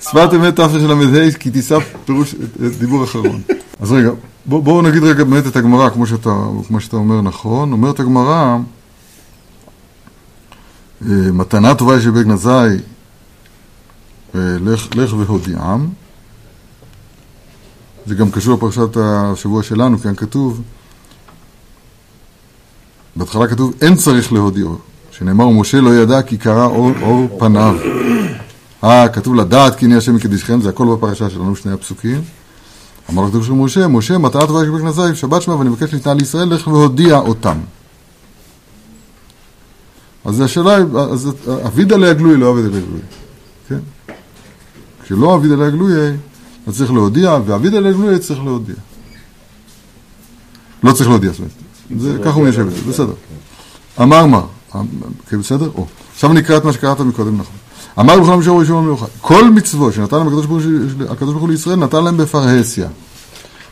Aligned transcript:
שפת 0.00 0.28
אמת 0.36 0.56
תרל"ה, 0.56 1.32
כי 1.38 1.50
תישא 1.50 1.78
פירוש 2.04 2.34
דיבור 2.78 3.04
אחרון. 3.04 3.42
אז 3.80 3.92
רגע, 3.92 4.10
בואו 4.46 4.62
בוא 4.62 4.82
נגיד 4.82 5.02
רגע 5.02 5.24
באמת 5.24 5.46
את 5.46 5.56
הגמרא, 5.56 5.90
כמו 5.90 6.06
שאתה, 6.06 6.30
כמו 6.68 6.80
שאתה 6.80 6.96
אומר 6.96 7.20
נכון. 7.20 7.72
אומרת 7.72 8.00
הגמרא, 8.00 8.56
אה, 11.02 11.32
מתנה 11.32 11.74
טובה 11.74 11.96
יש 11.96 12.06
עזאי, 12.32 12.76
אה, 14.34 14.40
לך, 14.60 14.88
לך 14.94 15.14
והודיעם. 15.18 15.88
זה 18.06 18.14
גם 18.14 18.30
קשור 18.30 18.54
לפרשת 18.54 18.96
השבוע 18.96 19.62
שלנו, 19.62 19.98
כאן 19.98 20.14
כתוב, 20.14 20.62
בהתחלה 23.16 23.48
כתוב 23.48 23.72
אין 23.80 23.94
צריך 23.94 24.32
להודיעו, 24.32 24.78
שנאמר 25.10 25.48
משה 25.48 25.80
לא 25.80 25.94
ידע 25.94 26.22
כי 26.22 26.36
קרא 26.36 26.64
אור, 26.64 26.90
אור 27.02 27.36
פניו. 27.38 27.76
אה, 28.84 29.08
כתוב 29.08 29.34
לדעת 29.34 29.76
כי 29.76 29.84
הנה 29.84 29.96
השם 29.96 30.14
מקדישכם, 30.14 30.60
זה 30.60 30.68
הכל 30.68 30.86
בפרשה 30.96 31.30
שלנו, 31.30 31.56
שני 31.56 31.72
הפסוקים. 31.72 32.22
אמר 33.10 33.22
לו 33.22 33.28
כתוב 33.28 33.44
של 33.44 33.52
משה, 33.52 33.88
משה, 33.88 34.18
מטרה 34.18 34.46
טובה 34.46 34.62
יש 34.62 34.68
בכנסיים, 34.68 35.14
שבת 35.14 35.42
שמע 35.42 35.54
ואני 35.54 35.70
מבקש 35.70 35.92
להתנהל 35.92 36.16
לישראל, 36.16 36.48
לך 36.48 36.66
והודיע 36.66 37.18
אותם. 37.18 37.58
אז 40.24 40.40
השאלה 40.40 40.76
היא, 40.76 40.84
אז 41.12 41.30
אביד 41.66 41.92
עליה 41.92 42.12
גלוי, 42.12 42.36
לא 42.36 42.52
אביד 42.52 42.64
עליה 42.64 42.80
גלוי. 42.80 43.00
כן? 43.68 43.78
כשלא 45.04 45.34
אביד 45.34 45.52
עליה 45.52 45.70
גלוי, 45.70 45.92
אז 46.66 46.76
צריך 46.76 46.92
להודיע, 46.92 47.38
ואביד 47.46 47.74
עליה 47.74 47.92
גלוי 47.92 48.18
צריך 48.18 48.40
להודיע. 48.44 48.74
לא 50.82 50.92
צריך 50.92 51.08
להודיע, 51.08 51.30
זאת 51.30 51.38
אומרת. 51.38 51.52
זה, 52.00 52.18
ככה 52.24 52.34
הוא 52.34 52.44
מיישב 52.44 52.66
את 52.66 52.72
זה, 52.72 52.90
בסדר. 52.90 53.14
אמר 54.02 54.26
מה? 54.26 54.42
כן, 55.28 55.40
בסדר? 55.40 55.70
עכשיו 56.14 56.32
נקרא 56.32 56.56
את 56.56 56.64
מה 56.64 56.72
שקראת 56.72 57.00
מקודם 57.00 57.34
נכון. 57.38 57.56
אמר 58.00 58.20
בכלל 58.20 58.36
משהו 58.36 58.56
ראשון 58.56 58.84
מיוחד, 58.84 59.06
כל 59.20 59.50
מצוות 59.50 59.94
שנתן 59.94 60.16
להם 60.16 60.26
הקדוש 60.26 60.46
ברוך 61.32 61.40
הוא 61.40 61.48
לישראל, 61.48 61.76
נתן 61.76 62.04
להם 62.04 62.16
בפרהסיה. 62.16 62.88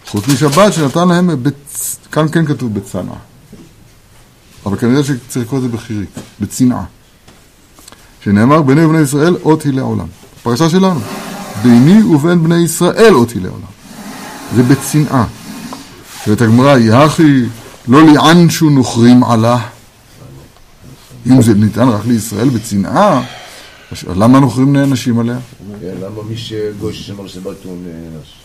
חוץ 0.06 0.28
משבת 0.28 0.72
שנתן 0.72 1.08
להם, 1.08 1.30
בצ... 1.42 1.96
כאן 2.12 2.26
כן 2.32 2.46
כתוב 2.46 2.74
בצנעה. 2.74 3.16
אבל 4.66 4.76
כנראה 4.78 5.04
שצריך 5.04 5.46
לקרוא 5.46 5.58
את 5.58 5.62
זה 5.62 5.68
בחירי, 5.68 6.04
בצנעה. 6.40 6.84
שנאמר, 8.24 8.62
ביני 8.62 8.84
ובני 8.84 9.00
ישראל 9.00 9.36
אות 9.44 9.62
היא 9.62 9.72
לעולם. 9.72 10.06
פרשה 10.42 10.70
שלנו. 10.70 11.00
ביני 11.62 12.02
ובין 12.02 12.42
בני 12.44 12.56
ישראל 12.56 13.14
אות 13.14 13.30
היא 13.30 13.42
לעולם. 13.42 13.74
זה 14.56 14.62
בצנעה. 14.62 15.24
ואת 16.26 16.40
הגמרא, 16.40 16.78
יחי 16.78 17.42
לא 17.88 18.02
ליענשו 18.02 18.70
נוכרים 18.70 19.24
עלה. 19.24 19.58
אם 21.26 21.42
זה 21.42 21.54
ניתן 21.54 21.88
רק 21.88 22.06
לישראל 22.06 22.48
בצנעה, 22.48 23.22
למה 24.16 24.40
נוכרים 24.40 24.72
נענשים 24.72 25.18
עליה? 25.18 25.38
כן, 25.80 25.94
למה 26.00 26.22
מי 26.22 26.36
שגוי 26.36 26.94
ששמר 26.94 27.26
שבת 27.26 27.64
הוא 27.64 27.76
נענש? 27.82 28.40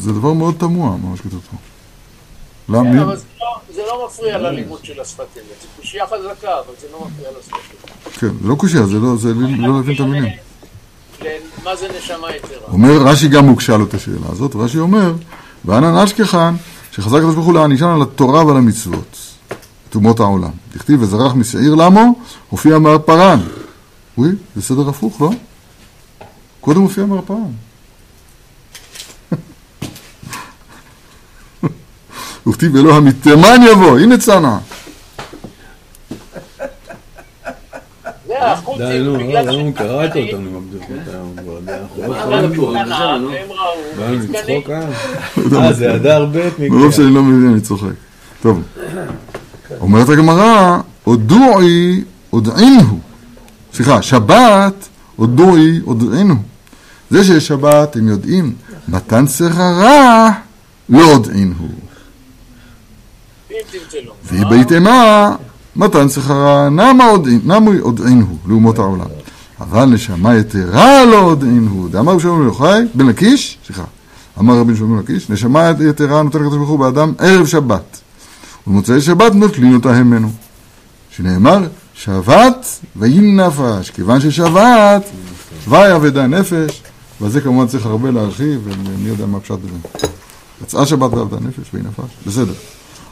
זה 0.00 0.12
דבר 0.12 0.32
מאוד 0.32 0.54
תמוה, 0.58 0.96
מה 0.96 1.16
שכתוב 1.16 1.40
פה. 1.50 1.56
למה? 2.68 2.92
כן, 2.92 2.98
אבל 2.98 3.16
זה 3.74 3.82
לא 3.86 4.06
מפריע 4.06 4.38
ללימוד 4.38 4.84
של 4.84 5.00
השפת 5.00 5.20
אמת. 5.20 5.62
זה 5.62 5.68
קושייה 5.76 6.06
חזקה, 6.06 6.58
אבל 6.58 6.74
זה 6.80 6.86
לא 6.92 7.06
מפריע 7.06 7.28
לשפת 7.38 7.54
אמת. 7.54 8.14
כן, 8.18 8.30
זה 8.42 8.48
לא 8.48 8.54
קושייה, 8.54 8.86
זה 8.86 8.98
לא, 8.98 9.14
לא 9.58 9.76
להבין 9.76 9.94
את 9.94 10.00
המילים. 10.00 10.32
מה 11.64 11.76
זה 11.76 11.88
נשמה 11.98 12.36
יתרה? 12.36 12.72
אומר, 12.72 12.92
רש"י 12.92 13.28
גם 13.28 13.48
הוגשה 13.48 13.76
לו 13.76 13.84
את 13.84 13.94
השאלה 13.94 14.26
הזאת, 14.28 14.56
רש"י 14.56 14.78
אומר, 14.78 15.12
ואנא 15.64 16.04
נשכחן, 16.04 16.54
שחזק 16.92 17.16
הקדוש 17.16 17.34
ברוך 17.34 17.46
הוא 17.46 17.54
להענישן 17.54 17.84
על 17.84 18.02
התורה 18.02 18.46
ועל 18.46 18.56
המצוות. 18.56 19.16
אומות 19.94 20.20
העולם. 20.20 20.50
דכתיב 20.74 21.02
וזרח 21.02 21.34
משעיר 21.34 21.74
למו, 21.74 22.14
הופיע 22.50 22.78
מר 22.78 22.98
פרן. 22.98 23.40
אוי, 24.18 24.28
זה 24.56 24.62
סדר 24.62 24.88
הפוך, 24.88 25.20
לא? 25.20 25.30
קודם 26.60 26.80
הופיע 26.80 27.04
מר 27.04 27.20
פרן. 27.20 27.52
וכתיב 32.46 32.76
אלוה 32.76 33.00
מתימן 33.00 33.60
יבוא, 33.70 33.98
הנה 33.98 34.18
צנע. 34.18 34.58
די, 38.78 39.00
נו, 39.04 39.16
נו, 39.62 39.72
קראת 39.74 40.16
אותנו 40.16 40.60
בבדיחות 40.60 40.96
היום 41.12 41.34
כבר, 41.36 41.58
אנחנו 42.80 43.28
לא 43.28 43.74
יכולים 43.94 44.20
לצחוק, 44.30 44.70
אה? 44.70 44.82
אה, 45.62 45.72
זה 45.72 45.94
הדר 45.94 46.26
ב' 46.32 46.48
מרוב 46.58 46.92
שאני 46.92 47.14
לא 47.14 47.22
מבין, 47.22 47.52
אני 47.52 47.60
צוחק. 47.60 47.88
טוב. 48.42 48.62
אומרת 49.80 50.08
הגמרא, 50.08 50.78
הודועי 51.04 52.04
הודעינו. 52.30 52.98
סליחה, 53.74 54.02
שבת 54.02 54.88
הודועי 55.16 55.80
הודעינו. 55.84 56.34
זה 57.10 57.24
שיש 57.24 57.46
שבת, 57.46 57.96
הם 57.96 58.08
יודעים, 58.08 58.52
מתן 58.88 59.26
שררה 59.26 60.30
לא 60.88 61.02
הודעינו. 61.02 61.54
והיא 64.24 64.46
בית 64.46 64.72
אימה, 64.72 65.36
מתן 65.76 66.08
שכרה 66.08 66.68
נמה 66.68 67.04
הודעינו 67.80 68.36
לאומות 68.46 68.78
העולם. 68.78 69.06
אבל 69.60 69.84
נשמה 69.84 70.36
יתרה 70.36 71.04
לא 71.04 71.20
הודעינו. 71.20 71.88
דאמר 71.90 72.12
רבי 72.12 72.22
בן 72.22 72.44
יוחאי, 72.44 72.82
בן 72.94 73.06
לקיש, 73.06 73.58
סליחה, 73.66 73.84
אמר 74.38 74.58
רבי 74.58 74.72
בן 74.72 74.98
לקיש, 74.98 75.30
נשמה 75.30 75.70
יתרה 75.80 76.22
נותן 76.22 76.38
לקדוש 76.38 76.56
ברוך 76.56 76.68
הוא 76.68 76.78
באדם 76.78 77.12
ערב 77.18 77.46
שבת. 77.46 78.00
ובמוצאי 78.66 79.00
שבת 79.00 79.34
נוטלין 79.34 79.74
אותה 79.74 79.92
ממנו. 80.02 80.30
שנאמר, 81.10 81.58
שבת 81.94 82.66
ויהי 82.96 83.20
נפש, 83.20 83.90
כיוון 83.90 84.20
ששבת, 84.20 85.04
תוואי 85.64 85.96
אבדה 85.96 86.26
נפש, 86.26 86.82
ועל 87.20 87.30
זה 87.30 87.40
כמובן 87.40 87.66
צריך 87.66 87.86
הרבה 87.86 88.10
להרחיב, 88.10 88.60
ומי 88.64 89.08
יודע 89.08 89.26
מה 89.26 89.40
פשט 89.40 89.54
בזה. 89.64 90.08
יצאה 90.62 90.86
שבת 90.86 91.12
ואבדה 91.12 91.36
נפש 91.40 91.74
ויהי 91.74 91.86
נפש, 91.86 92.10
בסדר. 92.26 92.52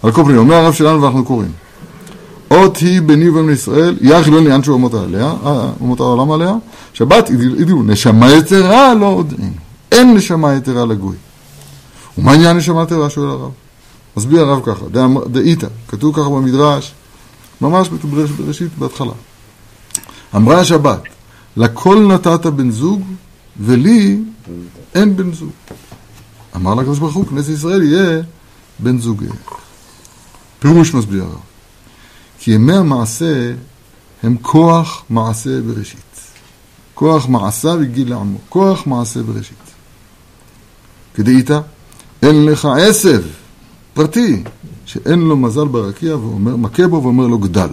על 0.03 0.12
כל 0.12 0.25
פנים, 0.25 0.39
אומר 0.39 0.55
הרב 0.55 0.75
שלנו 0.75 1.03
ואנחנו 1.03 1.25
קוראים. 1.25 1.51
אות 2.51 2.77
היא 2.77 3.03
ביני 3.03 3.28
ובין 3.28 3.51
ישראל, 3.51 3.97
יח 4.01 4.28
לא 4.28 4.37
לעניין 4.37 4.61
אומות 4.69 4.95
עליה, 4.95 5.34
אה, 5.47 5.71
אומות 5.81 6.01
העולם 6.01 6.31
עליה, 6.31 6.55
שבת 6.93 7.31
ידעו, 7.59 7.83
נשמה 7.83 8.33
יתרה 8.33 8.95
לא 8.95 9.07
עוד 9.07 9.34
אין. 9.39 9.53
אין 9.93 10.15
נשמה 10.15 10.55
יתרה 10.55 10.84
לגוי. 10.84 11.17
ומה 12.19 12.33
עניין 12.33 12.57
נשמה 12.57 12.83
יתרה? 12.83 13.11
שואל 13.11 13.28
הרב. 13.28 13.51
מסביר 14.16 14.41
הרב 14.41 14.62
ככה, 14.65 14.84
דאיתא, 15.27 15.66
כתוב 15.88 16.16
ככה 16.16 16.28
במדרש, 16.28 16.94
ממש 17.60 17.88
בראשית, 18.38 18.78
בהתחלה. 18.78 19.12
אמרה 20.37 20.60
השבת, 20.60 21.03
לכל 21.56 21.99
נתת 21.99 22.47
בן 22.47 22.71
זוג, 22.71 23.03
ולי 23.60 24.19
אין 24.94 25.16
בן 25.16 25.32
זוג. 25.32 25.50
אמר 26.56 26.75
לה 26.75 26.82
הקדוש 26.82 26.99
ברוך 26.99 27.15
הוא, 27.15 27.27
כנסת 27.27 27.49
ישראל 27.49 27.82
יהיה 27.82 28.22
בן 28.78 28.99
זוג. 28.99 29.25
פירוש 30.59 30.94
מסביר 30.94 31.25
הרב. 31.25 31.41
כי 32.38 32.50
ימי 32.50 32.77
המעשה 32.77 33.53
הם 34.22 34.37
כוח 34.43 35.03
מעשה 35.10 35.60
בראשית. 35.60 36.21
כוח 36.94 37.28
מעשה 37.28 37.75
וגיל 37.81 38.10
לעמו. 38.10 38.38
כוח 38.48 38.87
מעשה 38.87 39.22
בראשית. 39.22 39.56
כדאיתא, 41.15 41.60
אין 42.22 42.44
לך 42.44 42.69
עשב. 42.81 43.22
פרטי, 43.97 44.43
שאין 44.87 45.21
לו 45.21 45.37
מזל 45.37 45.69
ברקיע 45.69 46.17
ואומר, 46.17 46.57
מכה 46.57 46.89
בו 46.89 47.03
ואומר 47.03 47.27
לו 47.27 47.39
גדל. 47.39 47.69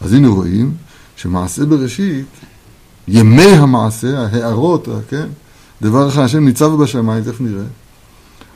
אז 0.00 0.12
הנה 0.12 0.28
רואים 0.28 0.74
שמעשה 1.16 1.66
בראשית, 1.66 2.26
ימי 3.08 3.42
המעשה, 3.42 4.20
ההערות, 4.20 4.88
כן? 5.08 5.26
דבר 5.82 6.08
אחד, 6.08 6.22
השם 6.22 6.44
ניצב 6.44 6.82
בשמיים, 6.82 7.24
תכף 7.24 7.40
נראה. 7.40 7.64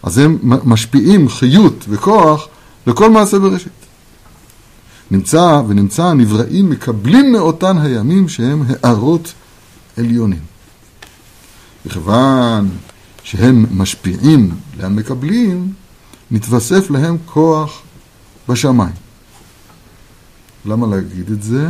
אז 0.03 0.19
הם 0.19 0.38
משפיעים 0.43 1.28
חיות 1.28 1.84
וכוח 1.88 2.49
לכל 2.87 3.11
מעשה 3.11 3.38
בראשית. 3.38 3.72
נמצא 5.11 5.62
ונמצא 5.69 6.05
הנבראים 6.05 6.71
מקבלים 6.71 7.32
מאותן 7.32 7.78
הימים 7.78 8.28
שהם 8.28 8.62
הערות 8.69 9.32
עליונים. 9.97 10.43
מכיוון 11.87 12.69
שהם 13.23 13.67
משפיעים 13.70 14.50
למקבלים, 14.79 15.73
מתווסף 16.31 16.91
להם 16.91 17.17
כוח 17.25 17.82
בשמיים. 18.49 18.94
למה 20.67 20.87
להגיד 20.87 21.31
את 21.31 21.43
זה? 21.43 21.69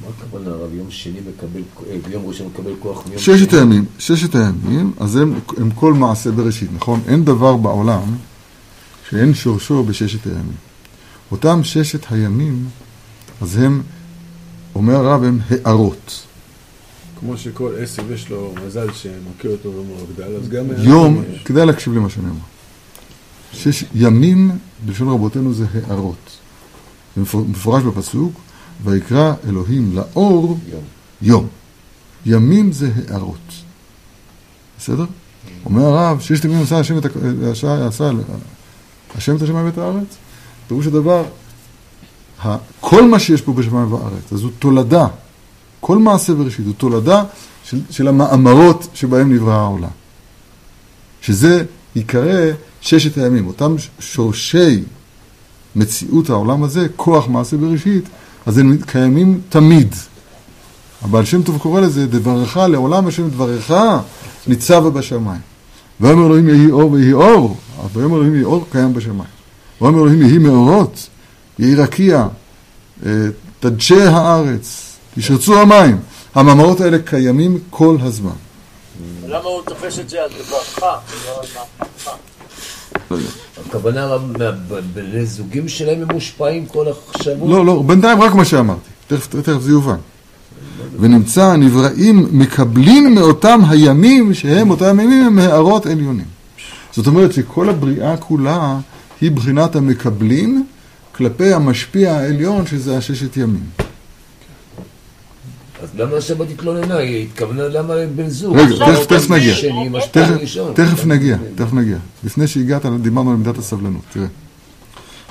מה 0.00 0.06
הכוונה 0.18 0.50
הרב? 0.50 0.74
יום 0.74 0.90
שני 0.90 1.20
מקבל, 1.20 1.60
אה, 1.90 1.96
יום 2.10 2.26
ראשון 2.26 2.46
מקבל 2.46 2.72
כוח 2.78 3.06
מיום 3.06 3.18
ששת 3.18 3.52
הימים, 3.52 3.84
ששת 3.98 4.34
הימים, 4.34 4.92
אז 5.00 5.16
הם, 5.16 5.40
הם 5.56 5.70
כל 5.70 5.92
מעשה 5.94 6.30
בראשית, 6.30 6.70
נכון? 6.74 7.00
אין 7.08 7.24
דבר 7.24 7.56
בעולם 7.56 8.02
שאין 9.10 9.34
שורשו 9.34 9.84
בששת 9.84 10.26
הימים. 10.26 10.56
אותם 11.32 11.64
ששת 11.64 12.06
הימים, 12.10 12.68
אז 13.40 13.56
הם, 13.56 13.82
אומר 14.74 14.94
הרב, 14.94 15.24
הם 15.24 15.38
הערות. 15.50 16.22
כמו 17.20 17.36
שכל 17.36 17.72
עשב 17.78 18.10
יש 18.10 18.30
לו 18.30 18.54
מזל 18.66 18.92
שמכה 18.92 19.48
אותו 19.48 19.68
ומרגדל, 19.68 20.36
אז 20.36 20.48
גם... 20.48 20.64
יום, 20.78 21.24
כדאי 21.44 21.66
להקשיב 21.66 21.94
למה 21.94 22.10
שאני 22.10 22.26
אומר. 22.28 22.55
שש 23.56 23.84
ימים, 23.94 24.50
בלשון 24.84 25.08
רבותינו 25.08 25.54
זה 25.54 25.66
הערות. 25.86 26.30
זה 27.16 27.22
מפורש 27.48 27.82
בפסוק, 27.82 28.32
ויקרא 28.84 29.32
אלוהים 29.48 29.92
לאור 29.94 30.58
יום. 31.22 31.46
ימים 32.26 32.72
זה 32.72 32.90
הערות. 33.08 33.52
בסדר? 34.78 35.04
אומר 35.64 35.82
הרב, 35.82 36.20
ששת 36.20 36.44
ימים 36.44 36.62
עשה 36.62 36.78
השם 36.78 36.98
את, 36.98 37.06
עשה, 37.52 37.86
עשה, 37.86 38.10
השם 39.16 39.36
את 39.36 39.42
השמיים 39.42 39.66
ואת 39.66 39.78
הארץ. 39.78 40.16
פירוש 40.68 40.86
הדבר, 40.86 41.24
כל 42.80 43.08
מה 43.08 43.18
שיש 43.18 43.40
פה 43.40 43.52
בשמיים 43.52 43.92
ובארץ, 43.92 44.32
אז 44.32 44.42
הוא 44.42 44.50
תולדה. 44.58 45.06
כל 45.80 45.98
מעשה 45.98 46.34
בראשית 46.34 46.66
הוא 46.66 46.74
תולדה 46.74 47.24
של, 47.64 47.80
של 47.90 48.08
המאמרות 48.08 48.88
שבהם 48.94 49.32
נברא 49.32 49.54
העולם. 49.54 49.88
שזה 51.20 51.64
ייקרא 51.96 52.50
ששת 52.80 53.18
הימים, 53.18 53.46
אותם 53.46 53.74
שורשי 53.98 54.82
מציאות 55.76 56.30
העולם 56.30 56.62
הזה, 56.62 56.86
כוח 56.96 57.28
מעשה 57.28 57.56
בראשית, 57.56 58.04
אז 58.46 58.58
הם 58.58 58.76
קיימים 58.86 59.40
תמיד. 59.48 59.94
הבעל 61.02 61.24
שם 61.24 61.42
טוב 61.42 61.58
קורא 61.58 61.80
לזה, 61.80 62.06
דברך 62.06 62.56
לעולם 62.56 63.06
השם 63.06 63.28
דברך 63.28 63.70
ניצבה 64.46 64.90
בשמיים. 64.90 65.40
ויאמר 66.00 66.26
אלוהים 66.26 66.48
יהי 66.48 66.70
אור 66.70 66.92
ויהי 66.92 67.12
אור, 67.12 67.56
ויאמר 67.92 68.16
אלוהים 68.16 68.34
יהי 68.34 68.44
אור 68.44 68.66
קיים 68.72 68.94
בשמיים. 68.94 69.30
ויאמר 69.80 69.98
אלוהים 69.98 70.22
יהי 70.22 70.38
מאורות, 70.38 71.08
יהי 71.58 71.74
רקיע, 71.74 72.26
אה, 73.06 73.10
תדשי 73.60 74.00
הארץ, 74.02 74.96
ישרצו 75.16 75.60
המים. 75.60 75.98
המאמרות 76.34 76.80
האלה 76.80 76.98
קיימים 76.98 77.58
כל 77.70 77.96
הזמן. 78.00 78.45
למה 79.36 79.48
הוא 79.48 79.62
תופס 79.62 79.98
את 79.98 80.08
זה 80.08 80.22
על 80.22 80.30
דברך? 80.30 80.82
לא 83.10 83.18
הכוונה, 83.66 84.16
בני 84.94 85.26
זוגים 85.26 85.68
שלהם 85.68 86.02
הם 86.02 86.08
מושפעים 86.12 86.66
כל 86.66 86.86
החשבות? 86.88 87.50
לא, 87.50 87.66
לא, 87.66 87.82
בינתיים 87.86 88.22
רק 88.22 88.34
מה 88.34 88.44
שאמרתי, 88.44 88.90
תכף 89.06 89.60
זה 89.60 89.70
יובן. 89.70 89.96
ונמצא 91.00 91.44
הנבראים 91.44 92.28
מקבלים 92.30 93.14
מאותם 93.14 93.60
הימים 93.68 94.34
שהם 94.34 94.70
אותם 94.70 95.00
ימים 95.00 95.26
הם 95.26 95.38
הערות 95.38 95.86
עליונים. 95.86 96.26
זאת 96.92 97.06
אומרת 97.06 97.32
שכל 97.32 97.68
הבריאה 97.68 98.16
כולה 98.16 98.78
היא 99.20 99.30
בחינת 99.30 99.76
המקבלים 99.76 100.66
כלפי 101.12 101.52
המשפיע 101.52 102.12
העליון 102.12 102.66
שזה 102.66 102.96
הששת 102.96 103.36
ימים. 103.36 103.85
אז 105.86 106.00
למה 106.00 106.16
השבת 106.16 106.50
התלוננה? 106.50 106.96
היא 106.96 107.26
התכוונה 107.26 107.68
למה 107.68 107.94
בן 108.14 108.28
זוג? 108.28 108.56
רגע, 108.56 109.04
תכף 109.08 109.30
נגיע. 109.30 109.54
תכף 110.74 111.06
נגיע, 111.06 111.36
תכף 111.54 111.72
נגיע. 111.72 111.96
לפני 112.24 112.46
שהגעת 112.46 112.86
דיברנו 112.86 113.30
על 113.30 113.36
מידת 113.36 113.58
הסבלנות, 113.58 114.02
תראה. 114.12 114.26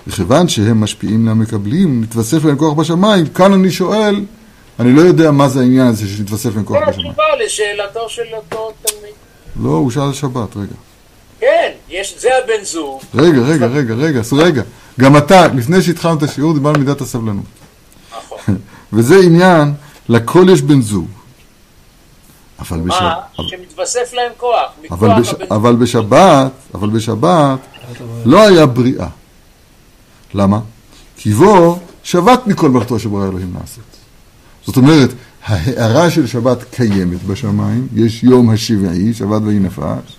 וכיוון 0.07 0.48
שהם 0.48 0.81
משפיעים 0.81 1.28
למקבלים, 1.28 2.02
נתווסף 2.02 2.46
להם 2.46 2.57
כוח 2.57 2.74
בשמיים, 2.74 3.28
כאן 3.28 3.54
אני 3.54 3.72
שואל, 3.72 4.25
אני 4.80 4.94
לא 4.94 5.02
יודע 5.02 5.31
מה 5.31 5.50
זה 5.50 5.60
העניין 5.60 5.88
הזה 5.88 6.07
שנתווסף 6.07 6.56
להם 6.56 6.66
כוח 6.66 6.78
בשמיים. 6.78 7.13
זה 7.16 7.22
התשובה 7.22 7.46
לשאלתו 7.46 8.10
של 8.10 8.36
אותו 8.36 8.72
תלמיד. 8.81 9.13
לא, 9.63 9.69
הוא 9.69 9.92
שאל 9.92 10.13
שבת, 10.13 10.58
רגע. 10.58 10.75
כן, 11.40 11.72
יש, 11.90 12.16
זה 12.19 12.30
הבן 12.44 12.63
זוג. 12.63 13.01
רגע, 13.16 13.42
רגע, 13.42 13.66
רגע, 13.66 13.94
רגע, 13.94 14.22
רגע. 14.34 14.62
גם 15.00 15.18
אתה, 15.18 15.48
לפני 15.48 15.81
שהתחלנו 15.81 16.18
את 16.18 16.24
השיעור, 16.24 16.54
דיברנו 16.54 16.75
על 16.75 16.81
מידת 16.81 17.01
הסבלנות. 17.01 17.46
נכון. 18.18 18.58
וזה 18.94 19.16
עניין, 19.16 19.74
לכל 20.10 20.46
יש 20.52 20.62
בן 20.62 20.81
זוג. 20.81 21.07
אבל 22.60 22.80
בשבת... 22.80 23.02
מה? 23.02 23.44
שמתווסף 23.50 24.13
להם 24.13 24.31
כוח. 24.38 24.72
אבל, 24.92 25.22
בש... 25.22 25.34
אבל 25.52 25.75
בשבת, 25.75 26.52
אבל 26.74 26.90
בשבת 26.90 27.60
לא 28.25 28.48
היה 28.48 28.66
בריאה. 28.66 29.07
למה? 30.34 30.60
כי 31.18 31.34
בו 31.34 31.80
שבת 32.04 32.48
מכל 32.48 32.69
מלאכתו 32.69 33.00
שברא 33.00 33.28
אלוהים 33.28 33.54
לעשות. 33.60 33.84
זאת 34.66 34.78
אומרת, 34.78 35.10
ההערה 35.46 36.10
של 36.10 36.28
שבת 36.28 36.63
קיימת 36.63 37.24
בשמיים, 37.24 37.88
יש 37.96 38.24
יום 38.24 38.50
השבעי, 38.50 39.13
שבת 39.13 39.42
ויהי 39.46 39.60
נפש, 39.60 40.18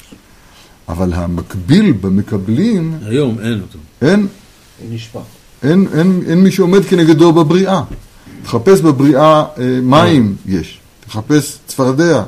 אבל 0.88 1.12
המקביל 1.12 1.92
במקבלים... 1.92 2.98
היום 3.06 3.38
אין 3.38 3.60
אותו. 3.60 3.78
אין. 4.02 4.26
אין 4.80 4.94
נשפע. 4.94 5.20
אין, 5.62 5.86
אין, 5.98 6.22
אין 6.28 6.42
מי 6.42 6.50
שעומד 6.50 6.84
כנגדו 6.84 7.32
בבריאה. 7.32 7.82
תחפש 8.46 8.80
בבריאה 8.80 9.44
אה, 9.58 9.78
מים, 9.82 10.36
יש. 10.46 10.80
תחפש 11.06 11.58
צפרדע, 11.66 12.22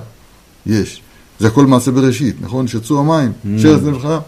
יש. 0.67 1.00
זה 1.38 1.47
הכל 1.49 1.67
מעשה 1.67 1.91
בראשית, 1.91 2.37
נכון? 2.41 2.69
שיצאו 2.69 2.99
המים, 2.99 3.32
mm. 3.32 3.49
שרץ 3.62 3.82
נבחרה. 3.82 4.20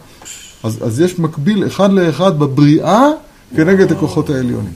אז, 0.63 0.79
אז 0.87 1.01
יש 1.01 1.19
מקביל 1.19 1.67
אחד 1.67 1.93
לאחד 1.93 2.39
בבריאה 2.39 3.07
כנגד 3.57 3.93
הכוחות 3.93 4.31
העליונים. 4.31 4.73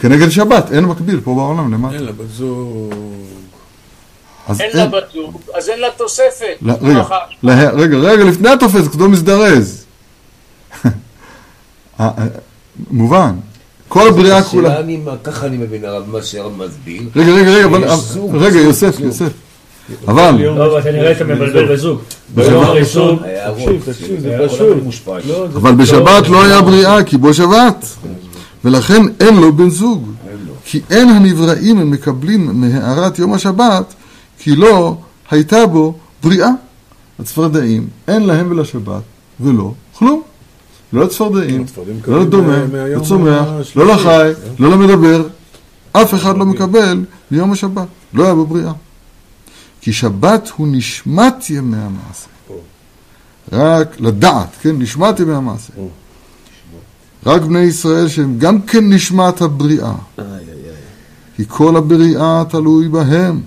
כנגד 0.00 0.28
שבת, 0.28 0.72
אין 0.72 0.84
מקביל 0.84 1.20
פה 1.20 1.34
בעולם 1.34 1.74
למטה. 1.74 1.94
אין 1.94 2.04
לה 2.04 2.12
בת 2.12 2.30
זוג. 2.36 2.94
אין 4.60 4.70
לה 4.74 4.86
בת 4.86 5.04
זוג, 5.12 5.40
אז 5.54 5.68
אין 5.68 5.80
לה 5.80 5.88
תוספת. 5.96 6.56
רגע, 7.42 7.70
רגע, 7.72 7.96
רגע, 7.96 8.24
לפני 8.24 8.48
התופס, 8.48 8.88
כתוב 8.88 9.06
מזדרז. 9.06 9.84
אה, 10.84 10.90
אה, 12.00 12.10
מובן. 12.90 13.34
כל 13.88 14.08
הבריאה 14.08 14.42
כולה. 14.42 14.76
ככה 15.24 15.46
אני 15.46 15.56
מבין 15.56 15.84
הרב, 15.84 16.02
מה 16.12 16.22
שהרב 16.22 16.52
מסביר. 16.56 17.02
רגע, 17.16 17.32
רגע, 17.32 17.50
רגע, 17.50 17.94
רגע, 18.32 18.60
יוסף, 18.60 19.00
יוסף. 19.00 19.30
אבל... 20.08 20.30
לא, 20.30 20.66
אבל 20.66 20.82
כנראה 20.82 21.12
אתה 21.12 21.24
מבלבל 21.24 21.72
בזוג. 21.72 21.98
ביום 22.34 22.64
הראשון... 22.64 23.18
אבל 25.54 25.74
בשבת 25.74 26.28
לא 26.28 26.44
היה 26.44 26.62
בריאה, 26.62 27.02
כי 27.02 27.16
בו 27.16 27.34
שבת. 27.34 27.86
ולכן 28.64 29.02
אין 29.20 29.36
לו 29.36 29.52
בן 29.52 29.70
זוג. 29.70 30.10
כי 30.64 30.80
אין 30.90 31.08
הנבראים 31.08 31.90
מקבלים 31.90 32.60
מהארת 32.60 33.18
יום 33.18 33.32
השבת, 33.32 33.94
כי 34.38 34.56
לא 34.56 34.96
הייתה 35.30 35.66
בו 35.66 35.94
בריאה. 36.22 36.50
הצפרדעים, 37.20 37.86
אין 38.08 38.22
להם 38.22 38.50
ולשבת 38.50 39.02
ולא 39.40 39.72
כלום. 39.98 40.22
לא 40.92 41.04
לצפרדעים, 41.04 41.64
לא 42.06 42.20
לדומה, 42.20 42.64
לא 42.96 43.04
צומח, 43.04 43.44
לא 43.76 43.86
לחי, 43.86 44.30
לא 44.58 44.70
למדבר. 44.70 45.26
אף 45.92 46.14
אחד 46.14 46.38
לא 46.38 46.46
מקבל 46.46 47.04
מיום 47.30 47.52
השבת. 47.52 47.86
לא 48.14 48.24
היה 48.24 48.34
בבריאה. 48.34 48.72
כי 49.80 49.92
שבת 49.92 50.50
הוא 50.56 50.68
נשמת 50.70 51.50
ימי 51.50 51.76
המעשה. 51.76 52.28
רק 53.52 54.00
לדעת, 54.00 54.48
כן, 54.62 54.78
נשמת 54.78 55.20
ימי 55.20 55.34
המעשה. 55.34 55.72
רק 57.26 57.42
בני 57.42 57.58
ישראל 57.58 58.08
שהם 58.08 58.38
גם 58.38 58.62
כן 58.62 58.92
נשמת 58.92 59.40
הבריאה. 59.40 59.94
כי 61.36 61.44
כל 61.48 61.76
הבריאה 61.76 62.42
תלוי 62.50 62.88
בהם, 62.88 63.40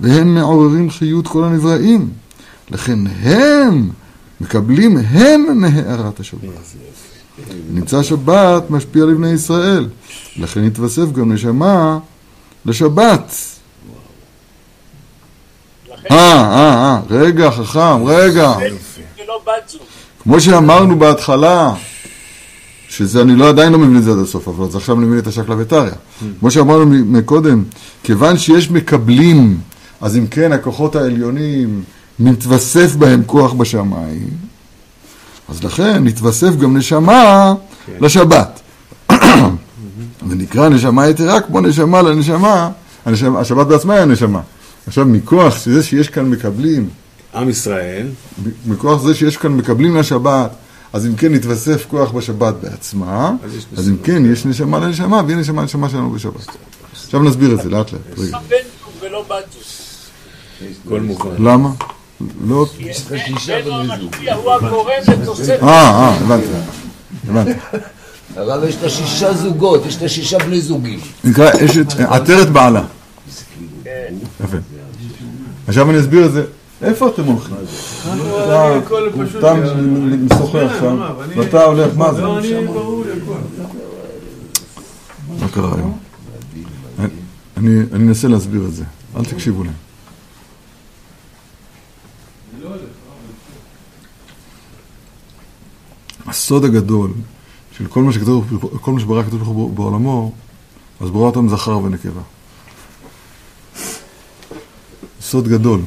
והם 0.00 0.34
מעוררים 0.34 0.90
חיות 0.90 1.26
כל 1.26 1.44
הנבראים. 1.44 2.10
לכן 2.70 2.98
הם 3.06 3.90
מקבלים 4.40 4.96
הם 4.96 5.60
מהארת 5.60 6.20
השבת. 6.20 6.40
נמצא 7.72 8.02
שבת 8.02 8.70
משפיע 8.70 9.04
לבני 9.04 9.28
ישראל, 9.28 9.88
לכן 10.36 10.64
התווסף 10.64 11.12
גם 11.12 11.32
נשמה 11.32 11.98
לשבת. 12.66 13.34
אה, 16.10 16.16
אה, 16.16 16.74
אה, 16.74 17.00
רגע, 17.10 17.50
חכם, 17.50 18.04
רגע. 18.04 18.52
כמו 20.22 20.40
שאמרנו 20.40 20.98
בהתחלה, 20.98 21.74
שזה 22.88 23.22
אני 23.22 23.36
לא 23.36 23.48
עדיין 23.48 23.72
לא 23.72 23.78
מבין 23.78 23.96
את 23.96 24.02
זה 24.02 24.10
עד 24.10 24.18
הסוף, 24.18 24.48
אבל 24.48 24.64
אז 24.64 24.76
עכשיו 24.76 24.98
אני 24.98 25.06
מבין 25.06 25.18
את 25.18 25.26
השקלא 25.26 25.54
וטריא. 25.58 25.90
כמו 26.40 26.50
שאמרנו 26.50 26.86
מקודם, 26.86 27.64
כיוון 28.02 28.38
שיש 28.38 28.70
מקבלים, 28.70 29.58
אז 30.00 30.16
אם 30.16 30.26
כן 30.26 30.52
הכוחות 30.52 30.96
העליונים 30.96 31.82
מתווסף 32.18 32.94
בהם 32.96 33.22
כוח 33.26 33.52
בשמיים, 33.52 34.30
אז 35.48 35.64
לכן 35.64 36.04
נתווסף 36.04 36.56
גם 36.56 36.76
נשמה 36.76 37.54
כן. 37.86 37.92
לשבת. 38.00 38.60
ונקרא 40.28 40.68
נשמה 40.68 41.08
יתרה 41.08 41.40
כמו 41.40 41.60
נשמה 41.60 42.02
לנשמה, 42.02 42.70
הנשמה, 43.04 43.40
השבת 43.40 43.66
בעצמה 43.66 43.94
היא 43.94 44.02
הנשמה. 44.02 44.40
עכשיו, 44.86 45.04
מכוח 45.04 45.58
זה 45.64 45.82
שיש 45.82 46.08
כאן 46.08 46.24
מקבלים, 46.24 46.88
עם 47.34 47.48
ישראל, 47.48 48.06
מכוח 48.66 49.02
זה 49.02 49.14
שיש 49.14 49.36
כאן 49.36 49.52
מקבלים 49.52 49.96
לשבת, 49.96 50.50
אז 50.92 51.06
אם 51.06 51.16
כן 51.16 51.32
נתווסף 51.32 51.86
כוח 51.88 52.10
בשבת 52.10 52.54
בעצמה, 52.62 53.32
אז, 53.44 53.52
אז 53.76 53.88
אם 53.88 53.96
כן 54.02 54.32
יש 54.32 54.46
נשמה 54.46 54.78
לנשמה, 54.78 55.22
ויהיה 55.26 55.40
נשמה 55.40 55.62
לנשמה 55.62 55.88
שלנו 55.88 56.10
בשבת. 56.10 56.46
עכשיו 56.92 57.22
נסביר 57.22 57.54
את 57.54 57.62
זה 57.62 57.70
לאט 57.70 57.92
לאט. 57.92 58.02
למה? 61.38 61.70
לא... 62.48 62.66
אה, 65.62 65.68
אה, 65.68 66.16
הבנתי. 66.20 66.46
הבנתי. 67.28 67.52
הרב 68.36 68.64
יש 68.64 68.76
לה 68.82 68.90
שישה 68.90 69.34
זוגות, 69.34 69.86
יש 69.86 70.02
לה 70.02 70.08
שישה 70.08 70.38
בני 70.38 70.60
זוגים. 70.60 71.00
נקרא 71.24 71.50
אשת, 71.64 72.00
עטרת 72.00 72.50
בעלה. 72.50 72.82
יפה. 74.44 74.56
עכשיו 75.68 75.90
אני 75.90 76.00
אסביר 76.00 76.26
את 76.26 76.32
זה. 76.32 76.44
איפה 76.82 77.08
אתם 77.08 77.24
הולכים? 77.24 77.56
אתה 79.38 79.54
משוחח 80.24 80.72
שם, 80.80 81.02
ואתה 81.36 81.64
הולך, 81.64 81.96
מה 81.96 82.14
זה? 82.14 82.22
מה 85.40 85.48
קרה 85.54 85.74
היום? 85.74 85.98
אני, 87.56 87.80
אני 87.92 88.08
אנסה 88.08 88.28
להסביר 88.28 88.64
את 88.68 88.74
זה, 88.74 88.84
אל 89.16 89.24
תקשיבו 89.24 89.64
להם. 89.64 89.85
הסוד 96.26 96.64
הגדול 96.64 97.12
של 97.76 97.86
כל 97.86 98.02
מה 98.02 98.12
שכתוב, 98.12 98.68
כל 98.80 98.92
מה 98.92 99.00
שברא 99.00 99.22
כתוב 99.22 99.74
בעולמו, 99.74 100.32
אז 101.00 101.10
ברא 101.10 101.26
אותם 101.26 101.48
זכר 101.48 101.78
ונקבה. 101.78 102.20
סוד 105.20 105.48
גדול. 105.48 105.80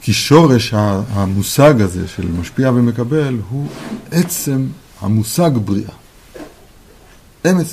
כי 0.00 0.12
שורש 0.12 0.74
המושג 0.74 1.80
הזה 1.80 2.08
של 2.08 2.28
משפיע 2.28 2.70
ומקבל 2.70 3.38
הוא 3.48 3.68
עצם 4.10 4.66
המושג 5.00 5.50
בריאה. 5.64 5.94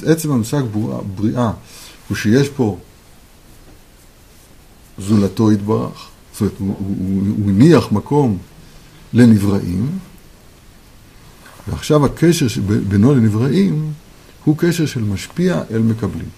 עצם 0.05 0.31
המושג 0.31 0.61
בריאה 1.15 1.51
הוא 2.07 2.17
שיש 2.17 2.49
פה 2.49 2.77
זולתו 4.97 5.51
יתברך, 5.51 6.07
זאת 6.33 6.41
אומרת, 6.41 6.53
הוא, 6.59 6.75
הוא, 6.79 7.23
הוא 7.37 7.49
הניח 7.49 7.91
מקום 7.91 8.37
לנבראים, 9.13 9.99
ועכשיו 11.69 12.05
הקשר 12.05 12.45
בינו 12.87 13.15
לנבראים 13.15 13.93
הוא 14.43 14.57
קשר 14.57 14.85
של 14.85 15.03
משפיע 15.03 15.61
אל 15.71 15.79
מקבלים. 15.79 16.29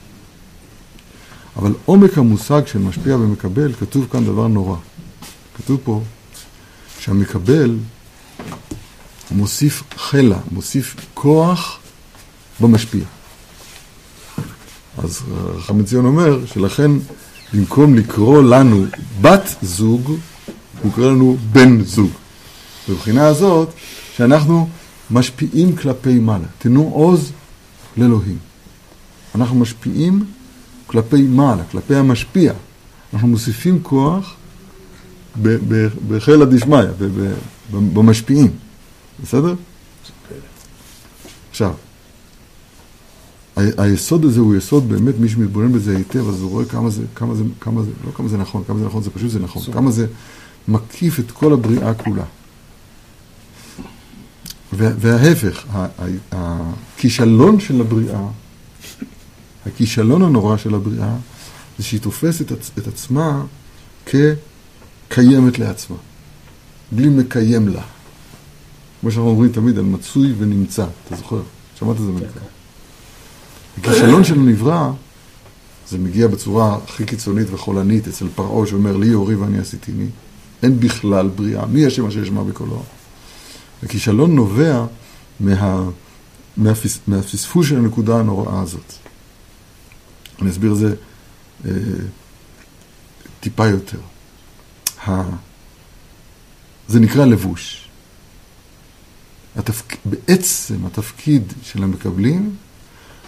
אבל 1.56 1.74
עומק 1.86 2.18
המושג 2.18 2.68
של 2.68 2.80
משפיע 2.80 3.16
ומקבל, 3.16 3.74
כתוב 3.74 4.08
כאן 4.12 4.26
דבר 4.26 4.48
נורא. 4.48 4.78
כתוב 5.58 5.80
פה 5.84 6.02
שהמקבל 7.00 7.78
מוסיף 9.32 9.84
חלה, 9.98 10.38
מוסיף 10.52 10.96
כוח 11.14 11.80
במשפיע. 12.60 13.06
אז 14.98 15.22
רחמי 15.56 15.84
ציון 15.84 16.06
אומר 16.06 16.46
שלכן 16.46 16.92
במקום 17.54 17.96
לקרוא 17.96 18.44
לנו 18.44 18.86
בת 19.22 19.56
זוג, 19.62 20.18
הוא 20.82 20.92
קורא 20.94 21.08
לנו 21.08 21.38
בן 21.52 21.84
זוג. 21.84 22.12
מבחינה 22.90 23.28
הזאת 23.28 23.70
שאנחנו 24.18 24.70
משפיעים 25.12 25.76
כלפי 25.76 26.20
מעלה. 26.20 26.46
תנו 26.58 26.92
עוז 26.94 27.32
לאלוהים. 27.98 28.38
אנחנו 29.36 29.56
משפיעים 29.56 30.26
כלפי 30.88 31.22
מעלה, 31.22 31.64
כלפי 31.72 31.96
המשפיע. 31.96 32.54
אנחנו 33.14 33.28
מוסיפים 33.28 33.84
כוח 33.84 34.36
בחלא 36.08 36.46
דשמיא, 36.46 36.84
במשפיעים. 37.72 38.52
בסדר? 39.24 39.56
עכשיו, 41.52 41.74
היסוד 43.56 44.26
הזה 44.26 44.40
הוא 44.40 44.56
יסוד 44.56 44.90
באמת, 44.90 45.16
מי 45.20 45.30
שמתבונן 45.30 45.74
בזה 45.74 45.98
היטב, 45.98 46.30
אז 46.30 46.42
הוא 46.42 46.52
רואה 46.52 46.66
כמה 46.66 46.90
זה, 46.90 47.04
כמה 47.16 47.36
זה, 47.36 47.44
כמה 47.60 47.84
זה, 47.84 47.92
לא 48.06 48.12
כמה 48.12 48.28
זה 48.28 48.38
נכון, 48.38 48.64
כמה 48.68 48.80
זה 48.80 48.86
נכון, 48.86 49.04
זה 49.04 49.10
פשוט 49.10 49.30
זה 49.30 49.40
נכון, 49.40 49.74
כמה 49.74 49.92
זה 49.92 50.08
מקיף 50.68 51.20
את 51.20 51.32
כל 51.32 51.54
הבריאה 51.54 51.94
כולה. 51.94 52.24
וההפך, 54.74 55.66
הכישלון 56.32 57.60
של 57.60 57.82
הבריאה, 57.82 58.22
הכישלון 59.66 60.22
הנורא 60.22 60.58
של 60.58 60.76
הבריאה, 60.76 61.16
זה 61.78 61.84
שהיא 61.84 62.02
תופסת 62.02 62.52
את 62.52 62.88
עצמה 62.88 63.44
כקיימת 64.06 65.60
לעצמה, 65.60 65.98
בלי 66.92 67.10
מקיים 67.10 67.68
לה. 67.68 67.82
כמו 69.02 69.12
שאנחנו 69.12 69.30
אומרים 69.30 69.52
תמיד, 69.52 69.78
על 69.78 69.84
מצוי 69.84 70.34
ונמצא, 70.38 70.86
אתה 71.08 71.16
זוכר? 71.16 71.42
שמעת 71.80 71.96
את 71.96 72.02
זה 72.02 72.12
מלכה. 72.12 72.40
הכישלון 73.78 74.24
של 74.24 74.40
הנברא, 74.40 74.92
זה 75.90 75.98
מגיע 75.98 76.28
בצורה 76.28 76.78
הכי 76.84 77.06
קיצונית 77.06 77.48
וחולנית 77.52 78.08
אצל 78.08 78.26
פרעה 78.36 78.68
שאומר 78.68 78.98
לי 78.98 79.08
יורי 79.08 79.36
ואני 79.36 79.60
עשיתיני. 79.60 80.08
אין 80.64 80.80
בכלל 80.80 81.30
בריאה, 81.36 81.66
מי 81.66 81.86
השם 81.86 82.08
אשר 82.08 82.24
ישמע 82.24 82.44
בקולו? 82.44 82.84
הכישלון 83.84 84.36
נובע 84.36 84.86
מה, 85.40 85.84
מהפס, 86.58 87.00
מהפספוס 87.08 87.68
של 87.68 87.78
הנקודה 87.78 88.20
הנוראה 88.20 88.62
הזאת. 88.62 88.94
אני 90.42 90.50
אסביר 90.50 90.72
את 90.72 90.78
זה 90.78 90.96
אה, 91.66 91.72
טיפה 93.40 93.68
יותר. 93.68 94.00
ה, 95.08 95.22
זה 96.88 97.00
נקרא 97.00 97.26
לבוש. 97.26 97.88
התפק... 99.56 99.96
בעצם 100.06 100.86
התפקיד 100.86 101.54
של 101.64 101.84
המקבלים 101.84 102.56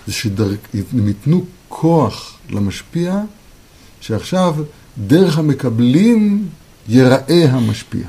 זה 0.07 0.13
שהם 0.13 1.07
ייתנו 1.07 1.45
כוח 1.69 2.37
למשפיע, 2.49 3.21
שעכשיו 4.01 4.55
דרך 4.97 5.37
המקבלים 5.37 6.47
ייראה 6.89 7.45
המשפיע. 7.49 8.07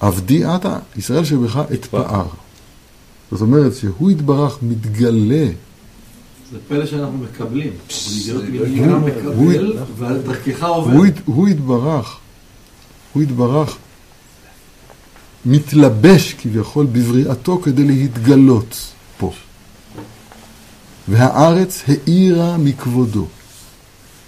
עבדי 0.00 0.44
עתה, 0.44 0.78
ישראל 0.96 1.24
שבך 1.24 1.60
אתפאר. 1.74 2.26
זאת 3.32 3.40
אומרת 3.40 3.74
שהוא 3.74 4.10
יתברך, 4.10 4.58
מתגלה. 4.62 5.46
זה 6.52 6.58
פלא 6.68 6.86
שאנחנו 6.86 7.18
מקבלים. 7.18 7.72
מקבל, 8.98 9.78
ועל 9.96 10.18
דרכך 10.18 10.64
עובר. 10.64 10.96
הוא 11.24 11.48
יתברך, 11.48 12.16
הוא 13.12 13.22
יתברך, 13.22 13.76
מתלבש 15.46 16.34
כביכול 16.34 16.86
בבריאתו 16.86 17.58
כדי 17.58 17.84
להתגלות 17.84 18.76
פה. 19.18 19.32
והארץ 21.08 21.82
האירה 21.88 22.56
מכבודו. 22.56 23.26